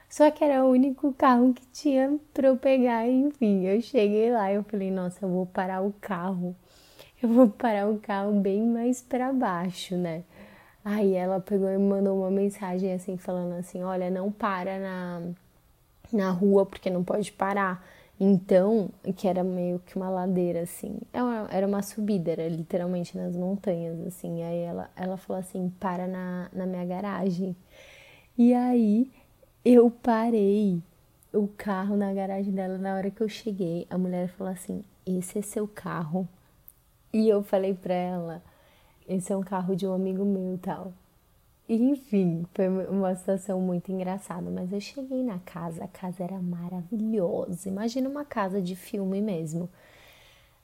Só 0.08 0.30
que 0.30 0.44
era 0.44 0.64
o 0.64 0.70
único 0.70 1.12
carro 1.12 1.54
que 1.54 1.66
tinha 1.72 2.18
para 2.32 2.48
eu 2.48 2.56
pegar, 2.56 3.08
enfim. 3.08 3.64
Eu 3.64 3.80
cheguei 3.80 4.30
lá 4.30 4.52
e 4.52 4.56
eu 4.56 4.64
falei, 4.64 4.90
nossa, 4.90 5.24
eu 5.24 5.28
vou 5.28 5.46
parar 5.46 5.82
o 5.82 5.92
carro. 6.00 6.54
Eu 7.22 7.28
vou 7.28 7.48
parar 7.48 7.88
o 7.88 7.98
carro 7.98 8.32
bem 8.40 8.66
mais 8.66 9.00
para 9.00 9.32
baixo, 9.32 9.96
né? 9.96 10.24
Aí 10.84 11.14
ela 11.14 11.40
pegou 11.40 11.70
e 11.70 11.78
mandou 11.78 12.18
uma 12.18 12.30
mensagem 12.30 12.92
assim, 12.92 13.16
falando 13.16 13.54
assim: 13.54 13.82
olha, 13.82 14.10
não 14.10 14.30
para 14.30 14.78
na, 14.78 15.22
na 16.12 16.30
rua 16.30 16.66
porque 16.66 16.90
não 16.90 17.02
pode 17.02 17.32
parar. 17.32 17.82
Então, 18.18 18.90
que 19.16 19.26
era 19.26 19.42
meio 19.42 19.80
que 19.80 19.96
uma 19.96 20.08
ladeira, 20.08 20.62
assim. 20.62 20.98
É 21.12 21.18
era 21.56 21.66
uma 21.66 21.82
subida, 21.82 22.30
era 22.32 22.48
literalmente 22.48 23.16
nas 23.16 23.36
montanhas, 23.36 24.00
assim. 24.06 24.42
Aí 24.42 24.58
ela, 24.58 24.90
ela 24.96 25.16
falou 25.16 25.40
assim: 25.40 25.72
para 25.80 26.06
na, 26.06 26.48
na 26.52 26.66
minha 26.66 26.84
garagem. 26.84 27.56
E 28.38 28.54
aí 28.54 29.10
eu 29.64 29.90
parei 29.90 30.82
o 31.32 31.48
carro 31.48 31.96
na 31.96 32.12
garagem 32.12 32.52
dela. 32.52 32.78
Na 32.78 32.94
hora 32.96 33.10
que 33.10 33.20
eu 33.20 33.28
cheguei, 33.28 33.86
a 33.90 33.98
mulher 33.98 34.28
falou 34.28 34.52
assim: 34.52 34.84
esse 35.06 35.38
é 35.38 35.42
seu 35.42 35.66
carro. 35.68 36.28
E 37.12 37.28
eu 37.28 37.42
falei 37.42 37.74
pra 37.74 37.94
ela: 37.94 38.42
esse 39.08 39.32
é 39.32 39.36
um 39.36 39.42
carro 39.42 39.74
de 39.76 39.86
um 39.86 39.92
amigo 39.92 40.24
meu 40.24 40.54
e 40.54 40.58
tal. 40.58 40.92
Enfim, 41.66 42.44
foi 42.52 42.68
uma 42.68 43.14
situação 43.16 43.58
muito 43.58 43.90
engraçada, 43.90 44.50
mas 44.50 44.70
eu 44.70 44.80
cheguei 44.80 45.22
na 45.22 45.38
casa, 45.38 45.84
a 45.84 45.88
casa 45.88 46.22
era 46.22 46.38
maravilhosa. 46.38 47.68
Imagina 47.68 48.06
uma 48.08 48.24
casa 48.24 48.60
de 48.60 48.76
filme 48.76 49.22
mesmo. 49.22 49.70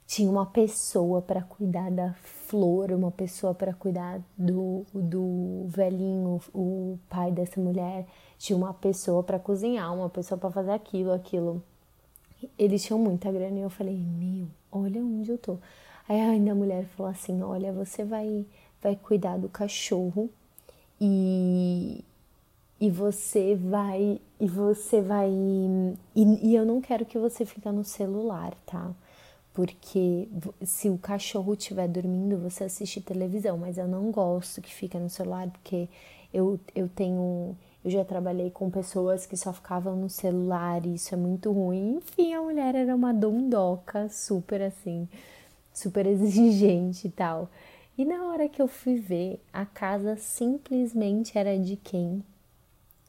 Tinha 0.06 0.30
uma 0.30 0.44
pessoa 0.44 1.22
para 1.22 1.40
cuidar 1.42 1.90
da 1.90 2.12
flor, 2.14 2.92
uma 2.92 3.10
pessoa 3.10 3.54
para 3.54 3.72
cuidar 3.72 4.20
do, 4.36 4.84
do 4.92 5.64
velhinho, 5.68 6.38
o 6.52 6.98
pai 7.08 7.32
dessa 7.32 7.58
mulher. 7.60 8.06
Tinha 8.36 8.56
uma 8.56 8.74
pessoa 8.74 9.22
para 9.22 9.38
cozinhar, 9.38 9.94
uma 9.94 10.10
pessoa 10.10 10.36
para 10.36 10.50
fazer 10.50 10.72
aquilo, 10.72 11.12
aquilo. 11.12 11.62
Eles 12.58 12.82
tinham 12.82 12.98
muita 12.98 13.32
grana 13.32 13.58
e 13.58 13.62
eu 13.62 13.70
falei: 13.70 13.96
Meu, 13.96 14.48
olha 14.70 15.02
onde 15.02 15.30
eu 15.30 15.38
tô. 15.38 15.56
Aí 16.06 16.20
ainda 16.20 16.52
a 16.52 16.54
mulher 16.54 16.84
falou 16.96 17.10
assim: 17.10 17.40
Olha, 17.42 17.72
você 17.72 18.04
vai, 18.04 18.44
vai 18.82 18.96
cuidar 18.96 19.38
do 19.38 19.48
cachorro 19.48 20.28
e, 21.00 22.04
e 22.80 22.90
você 22.90 23.54
vai 23.56 24.20
e 24.38 24.46
você 24.46 25.00
vai 25.00 25.30
e, 25.30 25.96
e, 26.14 26.54
eu 26.54 26.64
não 26.64 26.80
quero 26.80 27.04
que 27.06 27.18
você 27.18 27.44
fique 27.44 27.68
no 27.70 27.84
celular, 27.84 28.54
tá? 28.66 28.90
Porque 29.52 30.28
se 30.62 30.88
o 30.88 30.98
cachorro 30.98 31.54
estiver 31.54 31.88
dormindo, 31.88 32.38
você 32.38 32.64
assiste 32.64 33.00
televisão, 33.00 33.58
mas 33.58 33.78
eu 33.78 33.88
não 33.88 34.10
gosto 34.10 34.62
que 34.62 34.72
fique 34.72 34.98
no 34.98 35.10
celular 35.10 35.50
porque 35.50 35.88
eu, 36.32 36.58
eu 36.74 36.88
tenho 36.88 37.56
eu 37.84 37.90
já 37.90 38.04
trabalhei 38.04 38.50
com 38.50 38.70
pessoas 38.70 39.24
que 39.24 39.36
só 39.36 39.52
ficavam 39.52 39.96
no 39.96 40.10
celular 40.10 40.84
e 40.84 40.94
isso 40.94 41.14
é 41.14 41.16
muito 41.16 41.50
ruim. 41.50 41.96
Enfim, 41.96 42.34
a 42.34 42.42
mulher 42.42 42.74
era 42.74 42.94
uma 42.94 43.12
dondoca, 43.12 44.08
super 44.10 44.60
assim, 44.60 45.08
super 45.72 46.04
exigente 46.06 47.08
e 47.08 47.10
tal. 47.10 47.48
E 47.98 48.04
na 48.04 48.24
hora 48.26 48.48
que 48.48 48.62
eu 48.62 48.68
fui 48.68 48.96
ver, 48.96 49.40
a 49.52 49.66
casa 49.66 50.16
simplesmente 50.16 51.36
era 51.36 51.58
de 51.58 51.76
quem? 51.76 52.24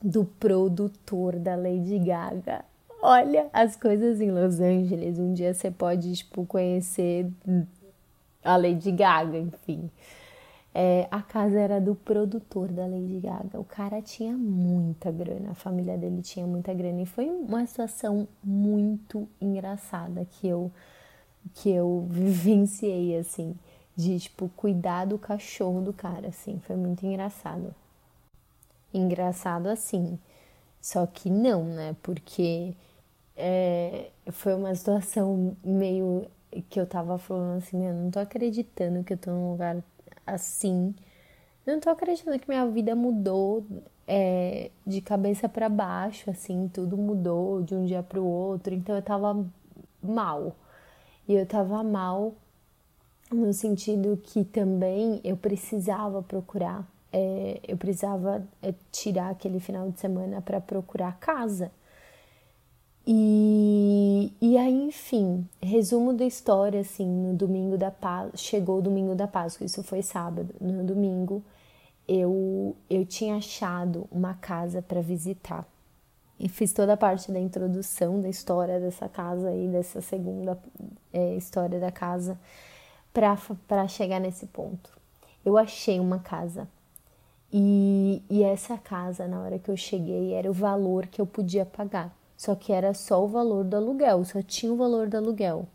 Do 0.01 0.25
produtor 0.25 1.37
da 1.37 1.55
Lady 1.55 1.99
Gaga. 1.99 2.65
Olha 3.01 3.49
as 3.53 3.75
coisas 3.75 4.19
em 4.19 4.31
Los 4.31 4.59
Angeles. 4.59 5.17
Um 5.17 5.33
dia 5.33 5.53
você 5.53 5.71
pode, 5.71 6.13
tipo, 6.13 6.45
conhecer 6.45 7.31
a 8.43 8.57
Lady 8.57 8.91
Gaga, 8.91 9.37
enfim. 9.37 9.89
É, 10.73 11.07
a 11.11 11.21
casa 11.21 11.59
era 11.59 11.79
do 11.79 11.95
produtor 11.95 12.67
da 12.69 12.85
Lady 12.85 13.19
Gaga. 13.19 13.59
O 13.59 13.63
cara 13.63 14.01
tinha 14.01 14.35
muita 14.35 15.11
grana, 15.11 15.51
a 15.51 15.55
família 15.55 15.97
dele 15.97 16.21
tinha 16.21 16.45
muita 16.45 16.73
grana. 16.73 17.01
E 17.01 17.05
foi 17.05 17.29
uma 17.29 17.65
situação 17.65 18.27
muito 18.43 19.27
engraçada 19.39 20.25
que 20.25 20.47
eu, 20.47 20.71
que 21.53 21.69
eu 21.69 22.07
vivenciei, 22.11 23.17
assim 23.17 23.55
de 23.95 24.19
tipo 24.19 24.49
cuidar 24.55 25.05
do 25.05 25.17
cachorro 25.17 25.81
do 25.81 25.93
cara, 25.93 26.29
assim, 26.29 26.59
foi 26.65 26.75
muito 26.75 27.05
engraçado. 27.05 27.73
Engraçado 28.93 29.67
assim, 29.67 30.19
só 30.81 31.05
que 31.05 31.29
não, 31.29 31.63
né? 31.65 31.95
Porque 32.03 32.73
é, 33.35 34.09
foi 34.31 34.53
uma 34.53 34.73
situação 34.75 35.55
meio 35.63 36.27
que 36.69 36.79
eu 36.79 36.85
tava 36.85 37.17
falando 37.17 37.57
assim, 37.59 37.85
eu 37.85 37.93
não 37.93 38.11
tô 38.11 38.19
acreditando 38.19 39.03
que 39.03 39.13
eu 39.13 39.17
tô 39.17 39.31
num 39.31 39.51
lugar 39.51 39.77
assim. 40.25 40.93
Não 41.65 41.79
tô 41.79 41.89
acreditando 41.89 42.39
que 42.39 42.49
minha 42.49 42.65
vida 42.67 42.95
mudou 42.95 43.65
é, 44.07 44.71
de 44.85 45.01
cabeça 45.01 45.47
para 45.49 45.69
baixo, 45.69 46.29
assim, 46.29 46.69
tudo 46.73 46.97
mudou 46.97 47.61
de 47.63 47.75
um 47.75 47.85
dia 47.85 48.03
para 48.03 48.19
o 48.19 48.25
outro. 48.25 48.73
Então 48.73 48.95
eu 48.95 49.01
tava 49.01 49.45
mal. 50.01 50.55
E 51.27 51.33
eu 51.35 51.45
tava 51.45 51.83
mal 51.83 52.33
no 53.31 53.53
sentido 53.53 54.19
que 54.23 54.43
também 54.43 55.21
eu 55.23 55.37
precisava 55.37 56.21
procurar, 56.21 56.87
é, 57.11 57.59
eu 57.67 57.77
precisava 57.77 58.45
é, 58.61 58.73
tirar 58.91 59.29
aquele 59.31 59.59
final 59.59 59.89
de 59.89 59.99
semana 59.99 60.41
para 60.41 60.59
procurar 60.61 61.17
casa. 61.19 61.71
E, 63.05 64.31
e 64.39 64.57
aí, 64.57 64.83
enfim, 64.83 65.47
resumo 65.61 66.13
da 66.13 66.23
história, 66.23 66.81
assim, 66.81 67.07
no 67.07 67.33
domingo 67.33 67.77
da 67.77 67.89
Páscoa, 67.89 68.37
chegou 68.37 68.77
o 68.77 68.81
domingo 68.81 69.15
da 69.15 69.27
Páscoa, 69.27 69.65
isso 69.65 69.81
foi 69.81 70.01
sábado, 70.01 70.53
no 70.61 70.83
domingo 70.83 71.43
eu, 72.07 72.75
eu 72.89 73.05
tinha 73.05 73.37
achado 73.37 74.07
uma 74.11 74.33
casa 74.33 74.81
para 74.81 75.01
visitar. 75.01 75.65
E 76.39 76.49
fiz 76.49 76.73
toda 76.73 76.93
a 76.93 76.97
parte 76.97 77.31
da 77.31 77.39
introdução 77.39 78.19
da 78.19 78.27
história 78.27 78.79
dessa 78.79 79.07
casa 79.07 79.49
aí, 79.49 79.67
dessa 79.67 80.01
segunda 80.01 80.57
é, 81.13 81.35
história 81.35 81.79
da 81.79 81.91
casa 81.91 82.37
para 83.13 83.87
chegar 83.87 84.19
nesse 84.19 84.47
ponto. 84.47 84.89
Eu 85.43 85.57
achei 85.57 85.99
uma 85.99 86.19
casa 86.19 86.67
e, 87.53 88.23
e 88.29 88.43
essa 88.43 88.77
casa, 88.77 89.27
na 89.27 89.41
hora 89.41 89.59
que 89.59 89.69
eu 89.69 89.75
cheguei, 89.75 90.33
era 90.33 90.49
o 90.49 90.53
valor 90.53 91.07
que 91.07 91.19
eu 91.19 91.25
podia 91.25 91.65
pagar. 91.65 92.15
Só 92.37 92.55
que 92.55 92.71
era 92.71 92.93
só 92.93 93.23
o 93.23 93.27
valor 93.27 93.65
do 93.65 93.75
aluguel, 93.75 94.23
só 94.23 94.41
tinha 94.41 94.71
o 94.71 94.77
valor 94.77 95.07
do 95.07 95.17
aluguel. 95.17 95.67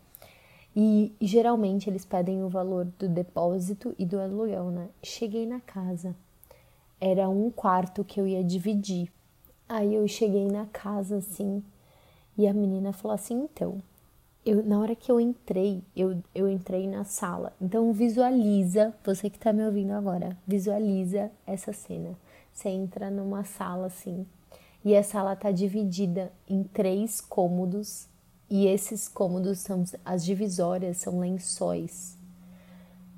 E, 0.75 1.15
geralmente 1.21 1.89
eles 1.89 2.05
pedem 2.05 2.43
o 2.43 2.49
valor 2.49 2.87
do 2.99 3.09
depósito 3.09 3.95
e 3.99 4.05
do 4.05 4.19
aluguel, 4.19 4.71
né? 4.71 4.89
Cheguei 5.03 5.47
na 5.47 5.61
casa, 5.61 6.15
era 7.01 7.29
um 7.29 7.51
quarto 7.51 8.05
que 8.05 8.21
eu 8.21 8.27
ia 8.27 8.43
dividir. 8.43 9.13
Aí 9.69 9.95
eu 9.95 10.07
cheguei 10.09 10.47
na 10.47 10.67
casa 10.67 11.19
assim, 11.19 11.63
e 12.37 12.47
a 12.47 12.55
menina 12.55 12.93
falou 12.93 13.15
assim: 13.15 13.35
então, 13.45 13.81
eu, 14.47 14.65
na 14.65 14.79
hora 14.79 14.95
que 14.95 15.11
eu 15.11 15.21
entrei, 15.21 15.83
eu, 15.97 16.23
eu 16.33 16.49
entrei 16.49 16.87
na 16.87 17.03
sala. 17.03 17.53
Então 17.61 17.93
visualiza, 17.93 18.95
você 19.05 19.29
que 19.29 19.37
está 19.37 19.53
me 19.53 19.67
ouvindo 19.67 19.91
agora, 19.91 20.39
visualiza 20.47 21.33
essa 21.45 21.73
cena. 21.73 22.17
Você 22.53 22.69
entra 22.69 23.11
numa 23.11 23.43
sala 23.43 23.89
assim, 23.89 24.25
e 24.85 24.97
a 24.97 25.03
sala 25.03 25.33
está 25.33 25.51
dividida 25.51 26.33
em 26.49 26.63
três 26.63 27.21
cômodos, 27.21 28.09
e 28.49 28.69
esses 28.69 29.09
cômodos 29.09 29.59
são 29.59 29.83
as 30.05 30.25
divisórias 30.25 30.99
são 30.99 31.19
lençóis. 31.19 32.17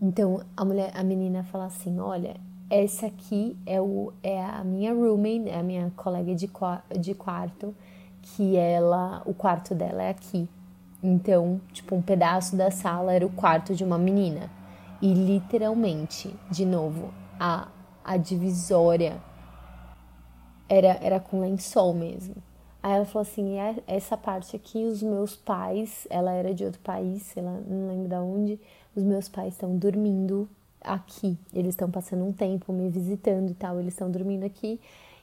Então 0.01 0.41
a 0.57 0.65
mulher, 0.65 0.91
a 0.95 1.05
menina 1.05 1.45
fala 1.45 1.67
assim: 1.67 2.01
olha, 2.01 2.37
essa 2.71 3.07
aqui 3.07 3.55
é, 3.67 3.79
o, 3.79 4.15
é 4.23 4.43
a 4.43 4.65
minha 4.65 4.95
roommate, 4.95 5.51
é 5.51 5.59
a 5.59 5.63
minha 5.63 5.93
colega 5.95 6.35
de, 6.35 6.49
de 6.99 7.15
quarto, 7.15 7.75
que 8.23 8.57
ela, 8.57 9.23
o 9.27 9.35
quarto 9.35 9.75
dela 9.75 10.03
é 10.03 10.09
aqui. 10.09 10.49
Então, 11.03 11.61
tipo, 11.73 11.95
um 11.95 12.03
pedaço 12.03 12.57
da 12.57 12.71
sala 12.71 13.13
era 13.13 13.25
o 13.25 13.31
quarto 13.31 13.75
de 13.75 13.85
uma 13.85 13.99
menina. 13.99 14.51
E 15.01 15.15
literalmente, 15.15 16.35
de 16.51 16.67
novo, 16.67 17.13
a, 17.39 17.69
a 18.05 18.17
divisória 18.17 19.21
era, 20.69 20.99
era 21.01 21.21
com 21.21 21.41
lençol 21.41 21.95
mesmo. 21.95 22.35
Aí 22.83 22.93
ela 22.93 23.05
falou 23.05 23.23
assim: 23.23 23.59
é, 23.59 23.77
essa 23.87 24.17
parte 24.17 24.57
aqui, 24.57 24.85
os 24.85 25.03
meus 25.03 25.37
pais, 25.37 26.07
ela 26.11 26.33
era 26.33 26.53
de 26.53 26.65
outro 26.65 26.81
país, 26.81 27.23
sei 27.23 27.43
lá, 27.43 27.61
não 27.67 27.89
lembro 27.89 28.09
de 28.09 28.15
onde, 28.17 28.61
os 28.95 29.03
meus 29.03 29.29
pais 29.29 29.55
estão 29.55 29.77
dormindo 29.77 30.49
aqui. 30.81 31.39
Eles 31.53 31.71
estão 31.71 31.91
passando 31.91 32.25
um 32.25 32.33
tempo 32.33 32.73
me 32.73 32.89
visitando 32.89 33.51
e 33.51 33.55
tal, 33.55 33.79
eles 33.79 33.95
estão 33.95 34.11
dormindo 34.11 34.45
aqui. 34.45 34.81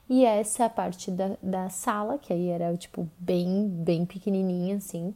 E 0.08 0.24
essa 0.24 0.70
parte 0.70 1.10
da, 1.10 1.36
da 1.42 1.68
sala, 1.68 2.18
que 2.18 2.32
aí 2.32 2.48
era, 2.48 2.76
tipo, 2.76 3.08
bem, 3.18 3.68
bem 3.68 4.06
pequenininha, 4.06 4.76
assim. 4.76 5.14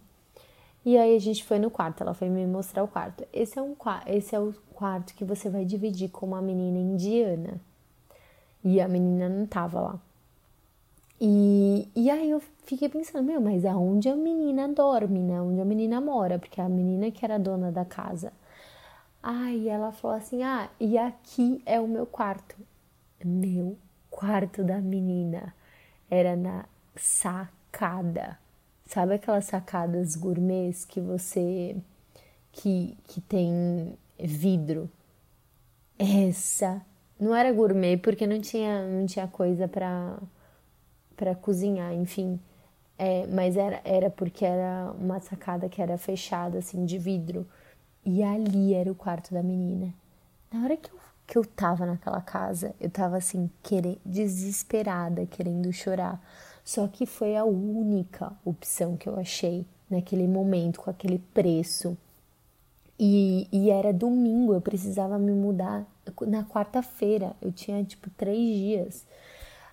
E 0.85 0.97
aí 0.97 1.15
a 1.15 1.19
gente 1.21 1.45
foi 1.45 1.59
no 1.59 1.71
quarto, 1.71 2.03
ela 2.03 2.15
foi 2.15 2.29
me 2.29 2.47
mostrar 2.47 2.83
o 2.83 2.89
quarto. 2.89 3.25
Esse 3.33 3.59
é, 3.59 3.63
um, 3.63 3.77
esse 4.07 4.35
é 4.35 4.41
o 4.41 4.55
quarto 4.75 5.15
que 5.15 5.25
você 5.25 5.51
vai 5.51 5.65
dividir 5.65 6.09
com 6.11 6.27
uma 6.27 6.41
menina 6.41 6.79
indiana. 6.79 7.61
E 8.65 8.81
a 8.81 8.89
menina 8.89 9.29
não 9.29 9.47
tava 9.47 9.81
lá. 9.81 10.01
E, 11.21 11.87
e 11.95 12.11
aí 12.11 12.31
eu 12.31 12.41
fiquei 12.65 12.89
pensando, 12.89 13.23
meu, 13.23 13.41
mas 13.41 13.67
aonde 13.67 14.09
a 14.09 14.17
menina 14.17 14.69
dorme, 14.69 15.21
né? 15.21 15.41
Onde 15.41 15.61
a 15.61 15.65
menina 15.67 16.01
mora? 16.01 16.39
Porque 16.39 16.61
a 16.61 16.69
menina 16.69 17.11
que 17.11 17.25
era 17.25 17.39
dona 17.39 17.71
da 17.71 17.85
casa. 17.85 18.33
Aí 19.23 19.69
ela 19.69 19.93
falou 19.93 20.17
assim: 20.17 20.43
ah, 20.43 20.71
e 20.81 20.97
aqui 20.97 21.63
é 21.67 21.79
o 21.79 21.87
meu 21.87 22.07
quarto. 22.07 22.57
Meu 23.23 23.77
quarto 24.11 24.65
da 24.65 24.79
menina 24.81 25.55
era 26.11 26.35
na 26.37 26.65
sacada. 26.97 28.39
Sabe 28.91 29.15
aquelas 29.15 29.45
sacadas 29.45 30.17
gourmets 30.17 30.85
que 30.85 31.01
você 31.01 31.77
que, 32.51 32.99
que 33.07 33.21
tem 33.21 33.97
vidro? 34.19 34.91
Essa 35.97 36.85
não 37.19 37.33
era 37.33 37.53
gourmet 37.53 37.97
porque 37.99 38.27
não 38.27 38.41
tinha 38.41 38.85
não 38.89 39.07
tinha 39.07 39.29
coisa 39.29 39.69
para 39.69 40.19
para 41.17 41.37
cozinhar, 41.37 41.95
enfim. 41.95 42.41
É, 42.99 43.29
mas 43.29 43.57
era, 43.57 43.81
era 43.85 44.11
porque 44.11 44.45
era 44.45 44.93
uma 44.99 45.21
sacada 45.21 45.69
que 45.69 45.81
era 45.81 45.97
fechada, 45.97 46.59
assim, 46.59 46.85
de 46.85 46.99
vidro. 46.99 47.47
E 48.05 48.25
ali 48.25 48.75
era 48.75 48.91
o 48.91 48.95
quarto 48.95 49.33
da 49.33 49.43
menina. 49.43 49.95
Na 50.53 50.65
hora 50.65 50.77
que 50.77 50.91
eu, 50.91 50.99
que 51.29 51.39
eu 51.39 51.45
tava 51.45 51.87
naquela 51.87 52.21
casa, 52.21 52.75
eu 52.81 52.91
tava 52.91 53.19
assim, 53.19 53.49
querendo, 53.63 54.01
desesperada, 54.05 55.27
querendo 55.27 55.73
chorar. 55.73 56.21
Só 56.71 56.87
que 56.87 57.05
foi 57.05 57.35
a 57.37 57.45
única 57.45 58.33
opção 58.45 58.97
que 58.97 59.09
eu 59.09 59.19
achei 59.19 59.67
naquele 59.91 60.29
momento, 60.29 60.79
com 60.81 60.89
aquele 60.89 61.19
preço. 61.35 61.99
E, 62.97 63.49
e 63.50 63.71
era 63.71 63.93
domingo, 63.93 64.55
eu 64.55 64.61
precisava 64.61 65.19
me 65.19 65.33
mudar 65.33 65.85
na 66.29 66.45
quarta-feira, 66.45 67.35
eu 67.43 67.50
tinha 67.50 67.83
tipo 67.83 68.09
três 68.11 68.39
dias. 68.39 69.05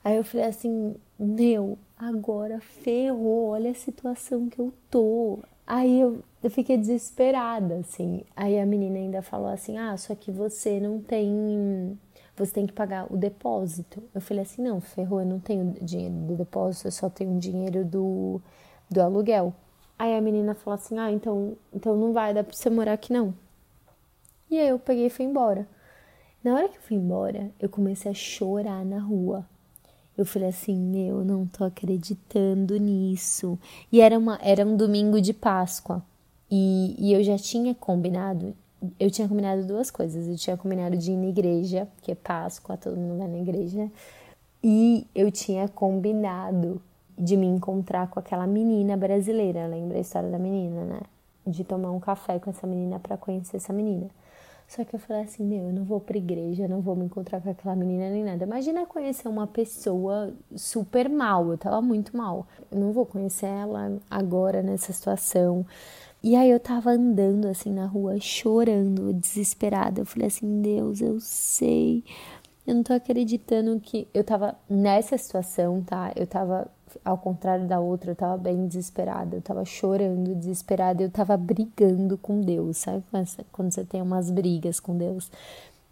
Aí 0.04 0.18
eu 0.18 0.24
falei 0.24 0.48
assim: 0.48 0.96
meu, 1.20 1.78
agora 1.96 2.60
ferrou, 2.60 3.50
olha 3.50 3.70
a 3.70 3.76
situação 3.76 4.50
que 4.50 4.58
eu 4.58 4.74
tô. 4.90 5.38
Aí 5.68 6.02
eu, 6.02 6.24
eu 6.42 6.50
fiquei 6.50 6.80
desesperada, 6.80 7.76
assim. 7.76 8.24
Aí 8.36 8.60
a 8.60 8.66
menina 8.66 8.98
ainda 8.98 9.22
falou 9.22 9.50
assim: 9.50 9.78
ah, 9.78 9.96
só 9.98 10.16
que 10.16 10.32
você 10.32 10.80
não 10.80 11.00
tem. 11.00 11.96
Você 12.38 12.54
tem 12.54 12.68
que 12.68 12.74
pagar 12.74 13.12
o 13.12 13.18
depósito. 13.18 14.02
Eu 14.14 14.22
falei 14.22 14.44
assim: 14.44 14.62
não, 14.62 14.80
ferrou, 14.80 15.20
eu 15.22 15.26
não 15.26 15.40
tenho 15.40 15.76
dinheiro 15.82 16.16
do 16.16 16.36
depósito, 16.36 16.88
eu 16.88 16.92
só 16.92 17.10
tenho 17.10 17.40
dinheiro 17.40 17.84
do, 17.84 18.40
do 18.90 19.02
aluguel. 19.02 19.54
Aí 20.00 20.16
a 20.16 20.22
menina 20.22 20.56
falou 20.56 20.76
assim: 20.76 20.98
ah, 21.00 21.12
então, 21.12 21.58
então 21.74 21.96
não 21.96 22.14
vai 22.14 22.34
dar 22.34 22.44
pra 22.44 22.56
você 22.56 22.70
morar 22.70 22.94
aqui 22.94 23.12
não. 23.12 23.34
E 24.50 24.58
aí 24.58 24.70
eu 24.70 24.80
peguei 24.80 25.08
e 25.08 25.10
fui 25.10 25.26
embora. 25.26 25.68
Na 26.44 26.54
hora 26.56 26.70
que 26.70 26.78
eu 26.78 26.82
fui 26.82 26.96
embora, 26.96 27.52
eu 27.60 27.68
comecei 27.68 28.10
a 28.10 28.14
chorar 28.14 28.86
na 28.86 29.00
rua 29.00 29.46
eu 30.18 30.26
falei 30.26 30.50
assim, 30.50 30.76
meu, 30.76 31.24
não 31.24 31.46
tô 31.46 31.64
acreditando 31.64 32.76
nisso. 32.78 33.58
E 33.92 34.02
era, 34.02 34.18
uma, 34.18 34.40
era 34.42 34.66
um 34.66 34.76
domingo 34.76 35.22
de 35.22 35.32
Páscoa. 35.32 36.04
E, 36.50 36.96
e 36.98 37.14
eu 37.14 37.24
já 37.24 37.38
tinha 37.38 37.76
combinado, 37.76 38.56
eu 39.00 39.10
tinha 39.10 39.28
combinado 39.28 39.66
duas 39.66 39.90
coisas. 39.90 40.28
Eu 40.28 40.36
tinha 40.36 40.58
combinado 40.58 40.98
de 40.98 41.12
ir 41.12 41.18
na 41.18 41.28
igreja, 41.28 41.88
que 42.02 42.12
é 42.12 42.16
Páscoa, 42.16 42.78
todo 42.78 42.98
mundo 42.98 43.18
vai 43.18 43.28
na 43.28 43.38
igreja. 43.38 43.90
E 44.64 45.08
eu 45.14 45.32
tinha 45.32 45.68
combinado 45.68 46.82
de 47.18 47.36
me 47.36 47.48
encontrar 47.48 48.10
com 48.10 48.20
aquela 48.20 48.46
menina 48.46 48.96
brasileira. 48.96 49.68
Lembra 49.68 49.98
a 49.98 50.02
história 50.02 50.30
da 50.30 50.38
menina, 50.38 50.84
né? 50.84 51.00
De 51.46 51.64
tomar 51.64 51.92
um 51.92 52.00
café 52.00 52.40
com 52.40 52.50
essa 52.50 52.68
menina 52.68 53.00
para 53.00 53.18
conhecer 53.18 53.58
essa 53.58 53.74
menina. 53.74 54.10
Só 54.68 54.84
que 54.84 54.94
eu 54.94 55.00
falei 55.00 55.24
assim, 55.24 55.46
meu, 55.46 55.68
eu 55.68 55.74
não 55.74 55.86
vou 55.86 56.00
pra 56.00 56.18
igreja, 56.18 56.68
não 56.68 56.82
vou 56.82 56.94
me 56.94 57.06
encontrar 57.06 57.40
com 57.42 57.50
aquela 57.50 57.74
menina 57.74 58.10
nem 58.10 58.26
nada. 58.26 58.44
Imagina 58.44 58.86
conhecer 58.86 59.30
uma 59.30 59.48
pessoa 59.48 60.34
super 60.58 61.08
mal, 61.08 61.50
eu 61.50 61.58
tava 61.58 61.82
muito 61.82 62.16
mal. 62.18 62.46
Eu 62.70 62.78
não 62.78 62.92
vou 62.92 63.06
conhecer 63.06 63.46
ela 63.46 63.98
agora 64.10 64.62
nessa 64.62 64.92
situação. 64.92 65.66
E 66.24 66.36
aí 66.36 66.50
eu 66.50 66.60
tava 66.60 66.92
andando 66.92 67.48
assim 67.48 67.72
na 67.72 67.86
rua, 67.86 68.20
chorando, 68.20 69.14
desesperada. 69.14 70.02
Eu 70.02 70.06
falei 70.06 70.28
assim, 70.28 70.62
Deus, 70.62 71.02
eu 71.02 71.20
sei. 71.20 72.04
Eu 72.66 72.76
não 72.76 72.84
tô 72.84 72.94
acreditando 72.94 73.80
que 73.80 74.08
eu 74.14 74.24
tava 74.24 74.56
nessa 74.70 75.18
situação, 75.18 75.82
tá? 75.84 76.12
Eu 76.16 76.28
tava 76.28 76.70
ao 77.04 77.18
contrário 77.18 77.68
da 77.68 77.80
outra, 77.80 78.12
eu 78.12 78.16
tava 78.16 78.38
bem 78.38 78.68
desesperada, 78.68 79.36
eu 79.36 79.42
tava 79.42 79.64
chorando, 79.66 80.36
desesperada, 80.36 81.04
eu 81.04 81.10
tava 81.10 81.38
brigando 81.38 82.18
com 82.18 82.42
Deus, 82.42 82.78
sabe? 82.78 83.04
Quando 83.52 83.72
você 83.72 83.84
tem 83.86 84.02
umas 84.02 84.30
brigas 84.32 84.80
com 84.80 84.98
Deus, 84.98 85.32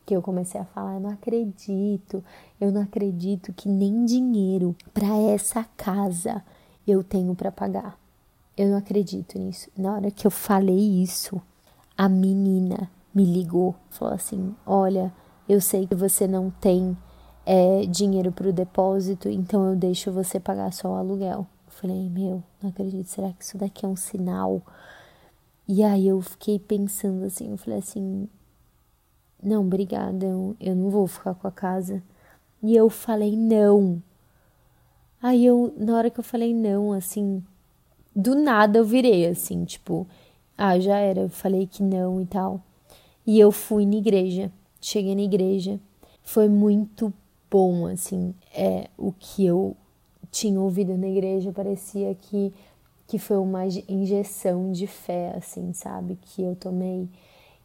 que 0.06 0.16
eu 0.16 0.22
comecei 0.22 0.60
a 0.60 0.66
falar, 0.66 0.96
eu 0.96 1.00
não 1.00 1.10
acredito, 1.10 2.24
eu 2.60 2.72
não 2.72 2.82
acredito 2.82 3.54
que 3.54 3.68
nem 3.68 4.06
dinheiro 4.06 4.76
para 4.94 5.18
essa 5.18 5.66
casa 5.78 6.44
eu 6.88 7.04
tenho 7.04 7.36
para 7.36 7.52
pagar. 7.52 8.05
Eu 8.58 8.70
não 8.70 8.78
acredito 8.78 9.38
nisso. 9.38 9.70
Na 9.78 9.94
hora 9.94 10.12
que 10.12 10.26
eu 10.26 10.32
falei 10.32 11.02
isso, 11.02 11.42
a 11.98 12.08
menina 12.08 12.90
me 13.14 13.26
ligou, 13.26 13.76
falou 13.90 14.14
assim: 14.14 14.56
"Olha, 14.66 15.14
eu 15.48 15.62
sei 15.62 15.86
que 15.86 15.96
você 15.96 16.28
não 16.28 16.50
tem 16.50 16.98
é, 17.46 17.86
dinheiro 17.86 18.32
para 18.32 18.50
o 18.50 18.54
depósito, 18.54 19.30
então 19.30 19.70
eu 19.70 19.76
deixo 19.76 20.12
você 20.12 20.40
pagar 20.40 20.74
só 20.74 20.90
o 20.90 20.96
aluguel. 20.96 21.48
Eu 21.68 21.72
falei, 21.72 22.10
meu, 22.10 22.44
não 22.62 22.70
acredito, 22.70 23.08
será 23.08 23.32
que 23.32 23.44
isso 23.44 23.58
daqui 23.58 23.86
é 23.86 23.88
um 23.88 23.96
sinal? 23.96 24.62
E 25.68 25.84
aí 25.84 26.08
eu 26.08 26.22
fiquei 26.22 26.58
pensando 26.58 27.26
assim, 27.26 27.52
eu 27.52 27.58
falei 27.58 27.80
assim, 27.80 28.28
não, 29.42 29.62
obrigada, 29.62 30.26
eu, 30.26 30.56
eu 30.60 30.76
não 30.76 30.90
vou 30.90 31.08
ficar 31.08 31.36
com 31.36 31.48
a 31.48 31.52
casa. 31.52 32.02
E 32.64 32.76
eu 32.76 32.90
falei 32.90 33.36
não. 33.38 34.02
Aí 35.22 35.46
eu, 35.46 35.74
na 35.78 35.96
hora 35.98 36.10
que 36.10 36.20
eu 36.20 36.24
falei 36.24 36.54
não, 36.54 36.92
assim, 36.92 37.44
do 38.16 38.36
nada 38.36 38.80
eu 38.80 38.86
virei 38.86 39.26
assim, 39.28 39.66
tipo, 39.66 40.08
ah, 40.58 40.80
já 40.80 40.98
era, 40.98 41.22
eu 41.22 41.30
falei 41.30 41.68
que 41.68 41.84
não 41.84 42.22
e 42.22 42.26
tal. 42.26 42.62
E 43.28 43.40
eu 43.40 43.52
fui 43.52 43.86
na 43.86 43.96
igreja, 43.96 44.52
cheguei 44.80 45.16
na 45.16 45.22
igreja, 45.24 45.80
foi 46.24 46.48
muito 46.48 47.14
bom, 47.52 47.88
assim, 47.88 48.34
é 48.54 48.88
o 48.98 49.12
que 49.12 49.46
eu 49.46 49.76
tinha 50.32 50.60
ouvido 50.60 50.98
na 50.98 51.08
igreja, 51.08 51.52
parecia 51.52 52.14
que, 52.16 52.54
que 53.08 53.18
foi 53.18 53.38
uma 53.38 53.66
injeção 53.66 54.72
de 54.72 54.88
fé, 54.88 55.34
assim, 55.36 55.74
sabe, 55.74 56.18
que 56.22 56.42
eu 56.42 56.56
tomei. 56.56 57.10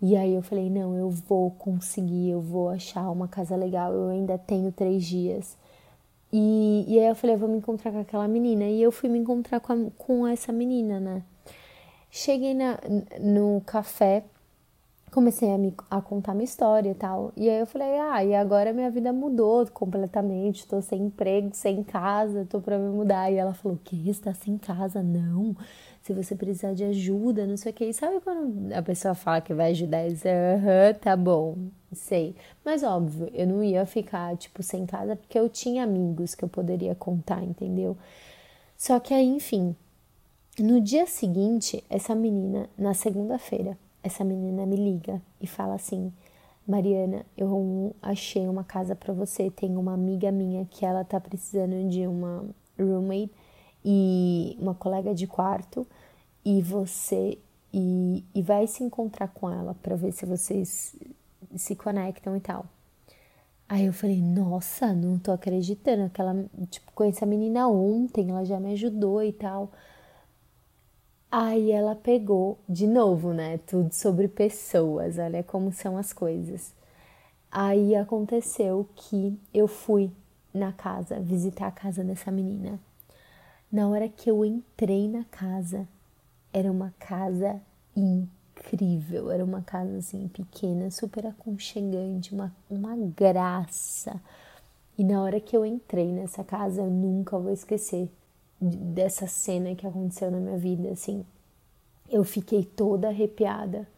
E 0.02 0.16
aí 0.16 0.34
eu 0.34 0.42
falei, 0.42 0.70
não, 0.70 0.96
eu 0.96 1.10
vou 1.10 1.50
conseguir, 1.50 2.30
eu 2.30 2.40
vou 2.40 2.70
achar 2.70 3.10
uma 3.10 3.28
casa 3.28 3.54
legal, 3.54 3.92
eu 3.92 4.08
ainda 4.08 4.38
tenho 4.38 4.72
três 4.72 5.04
dias. 5.04 5.56
E, 6.32 6.84
e 6.88 6.98
aí 6.98 7.06
eu 7.08 7.14
falei, 7.14 7.34
eu 7.34 7.40
vou 7.40 7.48
me 7.48 7.58
encontrar 7.58 7.90
com 7.92 8.00
aquela 8.00 8.28
menina. 8.28 8.64
E 8.64 8.80
eu 8.82 8.92
fui 8.92 9.08
me 9.08 9.18
encontrar 9.18 9.60
com, 9.60 9.72
a, 9.72 9.76
com 9.98 10.26
essa 10.26 10.52
menina, 10.52 11.00
né? 11.00 11.22
Cheguei 12.10 12.54
na, 12.54 12.78
no 13.20 13.62
café, 13.64 14.24
comecei 15.10 15.52
a, 15.52 15.58
me, 15.58 15.74
a 15.90 16.00
contar 16.00 16.34
minha 16.34 16.44
história 16.44 16.90
e 16.90 16.94
tal. 16.94 17.32
E 17.36 17.48
aí 17.48 17.60
eu 17.60 17.66
falei, 17.66 17.98
ah, 17.98 18.24
e 18.24 18.34
agora 18.34 18.72
minha 18.72 18.90
vida 18.90 19.12
mudou 19.12 19.66
completamente, 19.68 20.66
tô 20.66 20.80
sem 20.80 21.02
emprego, 21.02 21.50
sem 21.52 21.82
casa, 21.82 22.46
tô 22.48 22.60
pra 22.60 22.78
me 22.78 22.90
mudar. 22.90 23.30
E 23.30 23.36
ela 23.36 23.54
falou, 23.54 23.76
o 23.76 23.80
que? 23.80 24.12
Você 24.12 24.22
tá 24.22 24.34
sem 24.34 24.56
casa? 24.58 25.02
Não. 25.02 25.56
Se 26.10 26.14
você 26.14 26.34
precisar 26.34 26.74
de 26.74 26.82
ajuda, 26.82 27.46
não 27.46 27.56
sei 27.56 27.70
o 27.70 27.72
que. 27.72 27.84
E 27.84 27.94
sabe 27.94 28.18
quando 28.18 28.72
a 28.72 28.82
pessoa 28.82 29.14
fala 29.14 29.40
que 29.40 29.54
vai 29.54 29.70
ajudar? 29.70 30.08
E 30.08 30.12
aham, 30.12 30.92
tá 31.00 31.16
bom, 31.16 31.56
sei. 31.92 32.34
Mas 32.64 32.82
óbvio, 32.82 33.30
eu 33.32 33.46
não 33.46 33.62
ia 33.62 33.86
ficar, 33.86 34.36
tipo, 34.36 34.60
sem 34.60 34.84
casa, 34.86 35.14
porque 35.14 35.38
eu 35.38 35.48
tinha 35.48 35.84
amigos 35.84 36.34
que 36.34 36.44
eu 36.44 36.48
poderia 36.48 36.96
contar, 36.96 37.40
entendeu? 37.44 37.96
Só 38.76 38.98
que 38.98 39.14
aí, 39.14 39.24
enfim, 39.24 39.76
no 40.58 40.80
dia 40.80 41.06
seguinte, 41.06 41.84
essa 41.88 42.12
menina, 42.12 42.68
na 42.76 42.92
segunda-feira, 42.92 43.78
essa 44.02 44.24
menina 44.24 44.66
me 44.66 44.74
liga 44.74 45.22
e 45.40 45.46
fala 45.46 45.74
assim: 45.74 46.12
Mariana, 46.66 47.24
eu 47.38 47.94
achei 48.02 48.48
uma 48.48 48.64
casa 48.64 48.96
para 48.96 49.14
você. 49.14 49.48
Tem 49.48 49.76
uma 49.76 49.94
amiga 49.94 50.32
minha 50.32 50.64
que 50.64 50.84
ela 50.84 51.04
tá 51.04 51.20
precisando 51.20 51.88
de 51.88 52.04
uma 52.04 52.44
roommate 52.76 53.30
e 53.84 54.56
uma 54.60 54.74
colega 54.74 55.14
de 55.14 55.28
quarto 55.28 55.86
e 56.44 56.62
você 56.62 57.38
e, 57.72 58.24
e 58.34 58.42
vai 58.42 58.66
se 58.66 58.82
encontrar 58.82 59.28
com 59.28 59.50
ela 59.50 59.74
para 59.74 59.96
ver 59.96 60.12
se 60.12 60.26
vocês 60.26 60.94
se 61.56 61.76
conectam 61.76 62.36
e 62.36 62.40
tal. 62.40 62.66
Aí 63.68 63.86
eu 63.86 63.92
falei, 63.92 64.20
nossa, 64.20 64.92
não 64.92 65.18
tô 65.18 65.30
acreditando. 65.30 66.02
Aquela, 66.02 66.34
tipo, 66.68 66.90
conheci 66.92 67.22
a 67.22 67.26
menina 67.26 67.68
ontem, 67.68 68.30
ela 68.30 68.44
já 68.44 68.58
me 68.58 68.72
ajudou 68.72 69.22
e 69.22 69.32
tal. 69.32 69.70
Aí 71.30 71.70
ela 71.70 71.94
pegou, 71.94 72.58
de 72.68 72.88
novo, 72.88 73.32
né? 73.32 73.58
Tudo 73.58 73.92
sobre 73.94 74.26
pessoas, 74.26 75.18
olha 75.18 75.44
como 75.44 75.72
são 75.72 75.96
as 75.96 76.12
coisas. 76.12 76.74
Aí 77.48 77.94
aconteceu 77.94 78.88
que 78.96 79.38
eu 79.54 79.68
fui 79.68 80.10
na 80.52 80.72
casa, 80.72 81.20
visitar 81.20 81.68
a 81.68 81.72
casa 81.72 82.02
dessa 82.02 82.32
menina. 82.32 82.80
Na 83.70 83.88
hora 83.88 84.08
que 84.08 84.28
eu 84.28 84.44
entrei 84.44 85.08
na 85.08 85.22
casa, 85.24 85.86
era 86.52 86.70
uma 86.70 86.94
casa 86.98 87.60
incrível, 87.96 89.30
era 89.30 89.44
uma 89.44 89.62
casa 89.62 89.98
assim 89.98 90.28
pequena, 90.28 90.90
super 90.90 91.26
aconchegante, 91.26 92.34
uma, 92.34 92.54
uma 92.68 92.96
graça. 92.96 94.20
E 94.98 95.04
na 95.04 95.22
hora 95.22 95.40
que 95.40 95.56
eu 95.56 95.64
entrei 95.64 96.12
nessa 96.12 96.44
casa, 96.44 96.82
eu 96.82 96.90
nunca 96.90 97.38
vou 97.38 97.52
esquecer 97.52 98.10
dessa 98.60 99.26
cena 99.26 99.74
que 99.74 99.86
aconteceu 99.86 100.30
na 100.30 100.38
minha 100.38 100.58
vida, 100.58 100.90
assim. 100.90 101.24
Eu 102.08 102.24
fiquei 102.24 102.64
toda 102.64 103.08
arrepiada 103.08 103.88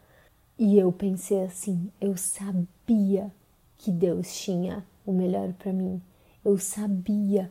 e 0.58 0.78
eu 0.78 0.92
pensei 0.92 1.42
assim, 1.42 1.90
eu 2.00 2.16
sabia 2.16 3.32
que 3.78 3.90
Deus 3.90 4.32
tinha 4.36 4.84
o 5.04 5.12
melhor 5.12 5.52
para 5.54 5.72
mim. 5.72 6.00
Eu 6.44 6.58
sabia. 6.58 7.50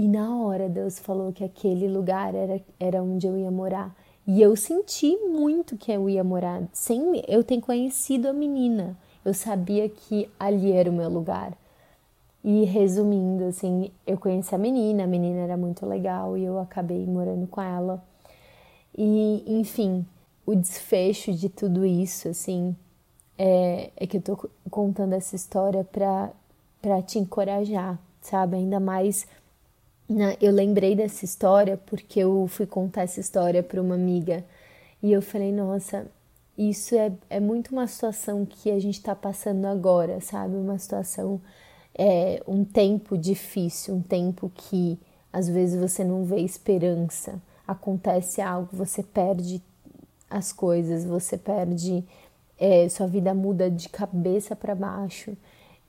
E 0.00 0.08
na 0.08 0.34
hora 0.34 0.66
Deus 0.66 0.98
falou 0.98 1.30
que 1.30 1.44
aquele 1.44 1.86
lugar 1.86 2.34
era, 2.34 2.58
era 2.80 3.02
onde 3.02 3.26
eu 3.26 3.36
ia 3.36 3.50
morar. 3.50 3.94
E 4.26 4.40
eu 4.40 4.56
senti 4.56 5.14
muito 5.14 5.76
que 5.76 5.92
eu 5.92 6.08
ia 6.08 6.24
morar, 6.24 6.62
sem 6.72 7.22
eu 7.28 7.44
ter 7.44 7.60
conhecido 7.60 8.26
a 8.26 8.32
menina. 8.32 8.96
Eu 9.22 9.34
sabia 9.34 9.90
que 9.90 10.26
ali 10.40 10.72
era 10.72 10.90
o 10.90 10.94
meu 10.94 11.10
lugar. 11.10 11.52
E 12.42 12.64
resumindo, 12.64 13.44
assim, 13.44 13.90
eu 14.06 14.16
conheci 14.16 14.54
a 14.54 14.56
menina, 14.56 15.04
a 15.04 15.06
menina 15.06 15.40
era 15.40 15.56
muito 15.58 15.84
legal 15.84 16.34
e 16.34 16.44
eu 16.46 16.58
acabei 16.58 17.04
morando 17.04 17.46
com 17.46 17.60
ela. 17.60 18.02
E, 18.96 19.44
enfim, 19.46 20.06
o 20.46 20.54
desfecho 20.54 21.30
de 21.34 21.50
tudo 21.50 21.84
isso, 21.84 22.26
assim, 22.26 22.74
é, 23.36 23.90
é 23.94 24.06
que 24.06 24.16
eu 24.16 24.22
tô 24.22 24.48
contando 24.70 25.12
essa 25.12 25.36
história 25.36 25.84
pra, 25.84 26.30
pra 26.80 27.02
te 27.02 27.18
encorajar, 27.18 27.98
sabe? 28.22 28.56
Ainda 28.56 28.80
mais. 28.80 29.26
Eu 30.40 30.50
lembrei 30.50 30.96
dessa 30.96 31.24
história 31.24 31.76
porque 31.86 32.18
eu 32.18 32.48
fui 32.48 32.66
contar 32.66 33.02
essa 33.02 33.20
história 33.20 33.62
para 33.62 33.80
uma 33.80 33.94
amiga. 33.94 34.44
E 35.00 35.12
eu 35.12 35.22
falei, 35.22 35.52
nossa, 35.52 36.04
isso 36.58 36.96
é, 36.96 37.12
é 37.30 37.38
muito 37.38 37.70
uma 37.70 37.86
situação 37.86 38.44
que 38.44 38.70
a 38.72 38.80
gente 38.80 38.96
está 38.96 39.14
passando 39.14 39.66
agora, 39.66 40.20
sabe? 40.20 40.56
Uma 40.56 40.78
situação, 40.78 41.40
é, 41.94 42.42
um 42.46 42.64
tempo 42.64 43.16
difícil, 43.16 43.94
um 43.94 44.02
tempo 44.02 44.50
que 44.54 44.98
às 45.32 45.48
vezes 45.48 45.80
você 45.80 46.02
não 46.02 46.24
vê 46.24 46.40
esperança, 46.40 47.40
acontece 47.66 48.40
algo, 48.40 48.68
você 48.72 49.04
perde 49.04 49.62
as 50.28 50.52
coisas, 50.52 51.04
você 51.04 51.38
perde, 51.38 52.04
é, 52.58 52.88
sua 52.88 53.06
vida 53.06 53.32
muda 53.32 53.70
de 53.70 53.88
cabeça 53.88 54.56
para 54.56 54.74
baixo. 54.74 55.36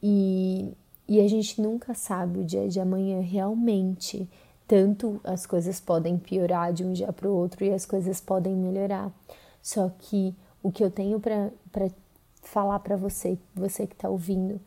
E, 0.01 0.73
e 1.11 1.19
a 1.19 1.27
gente 1.27 1.61
nunca 1.61 1.93
sabe 1.93 2.39
o 2.39 2.45
dia 2.45 2.69
de 2.69 2.79
amanhã 2.79 3.19
realmente. 3.19 4.29
Tanto 4.65 5.19
as 5.25 5.45
coisas 5.45 5.77
podem 5.77 6.17
piorar 6.17 6.71
de 6.71 6.85
um 6.85 6.93
dia 6.93 7.11
para 7.11 7.27
o 7.27 7.35
outro 7.35 7.65
e 7.65 7.73
as 7.73 7.85
coisas 7.85 8.21
podem 8.21 8.55
melhorar. 8.55 9.11
Só 9.61 9.89
que 9.89 10.33
o 10.63 10.71
que 10.71 10.81
eu 10.81 10.89
tenho 10.89 11.19
para 11.19 11.51
falar 12.41 12.79
para 12.79 12.95
você, 12.95 13.37
você 13.53 13.85
que 13.85 13.93
está 13.93 14.07
ouvindo, 14.07 14.57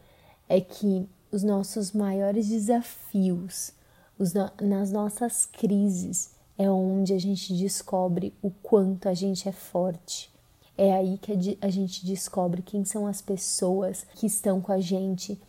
é 0.47 0.61
que 0.61 1.09
os 1.33 1.43
nossos 1.43 1.93
maiores 1.93 2.47
desafios, 2.47 3.73
os, 4.19 4.35
nas 4.61 4.93
nossas 4.93 5.47
crises, 5.47 6.33
é 6.59 6.71
onde 6.71 7.15
a 7.15 7.19
gente 7.19 7.55
descobre 7.55 8.35
o 8.43 8.51
quanto 8.51 9.09
a 9.09 9.15
gente 9.15 9.49
é 9.49 9.53
forte. 9.53 10.31
É 10.77 10.93
aí 10.93 11.17
que 11.17 11.57
a 11.63 11.71
gente 11.71 12.05
descobre 12.05 12.61
quem 12.61 12.85
são 12.85 13.07
as 13.07 13.23
pessoas 13.23 14.07
que 14.15 14.27
estão 14.27 14.61
com 14.61 14.73
a 14.73 14.79
gente, 14.79 15.41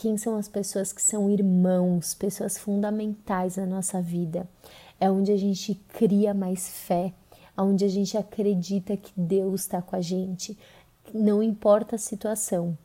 quem 0.00 0.16
são 0.16 0.36
as 0.36 0.48
pessoas 0.48 0.94
que 0.94 1.02
são 1.02 1.28
irmãos, 1.28 2.14
pessoas 2.14 2.56
fundamentais 2.56 3.56
na 3.58 3.66
nossa 3.66 4.00
vida. 4.00 4.48
É 4.98 5.10
onde 5.10 5.30
a 5.30 5.36
gente 5.36 5.74
cria 5.88 6.32
mais 6.32 6.70
fé, 6.70 7.12
onde 7.54 7.84
a 7.84 7.88
gente 7.88 8.16
acredita 8.16 8.96
que 8.96 9.12
Deus 9.14 9.60
está 9.60 9.82
com 9.82 9.94
a 9.94 10.00
gente. 10.00 10.58
Não 11.12 11.42
importa 11.42 11.96
a 11.96 11.98
situação, 11.98 12.78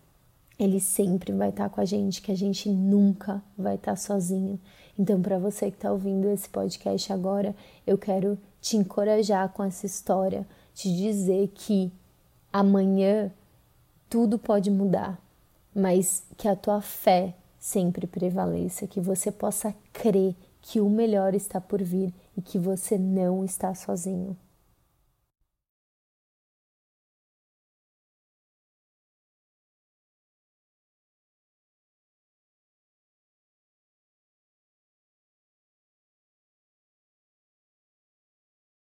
Ele 0.59 0.81
sempre 0.81 1.31
vai 1.31 1.51
estar 1.51 1.69
tá 1.69 1.73
com 1.73 1.79
a 1.79 1.85
gente, 1.85 2.21
que 2.21 2.33
a 2.33 2.35
gente 2.35 2.67
nunca 2.67 3.41
vai 3.57 3.75
estar 3.75 3.93
tá 3.93 3.95
sozinho. 3.95 4.59
Então, 4.99 5.21
para 5.21 5.39
você 5.39 5.71
que 5.71 5.77
está 5.77 5.93
ouvindo 5.93 6.27
esse 6.27 6.49
podcast 6.49 7.13
agora, 7.13 7.55
eu 7.87 7.97
quero 7.97 8.37
te 8.59 8.75
encorajar 8.75 9.47
com 9.53 9.63
essa 9.63 9.85
história, 9.85 10.45
te 10.73 10.93
dizer 10.93 11.49
que 11.55 11.89
amanhã 12.51 13.31
tudo 14.09 14.37
pode 14.37 14.69
mudar, 14.69 15.17
mas 15.75 16.23
que 16.37 16.47
a 16.47 16.55
tua 16.55 16.81
fé 16.81 17.35
sempre 17.59 18.07
prevaleça, 18.07 18.87
que 18.87 19.01
você 19.01 19.31
possa 19.31 19.75
crer 19.91 20.33
que 20.61 20.79
o 20.79 20.89
melhor 20.89 21.35
está 21.35 21.59
por 21.59 21.83
vir 21.83 22.13
e 22.37 22.41
que 22.41 22.57
você 22.57 22.97
não 22.97 23.43
está 23.43 23.75
sozinho. 23.75 24.37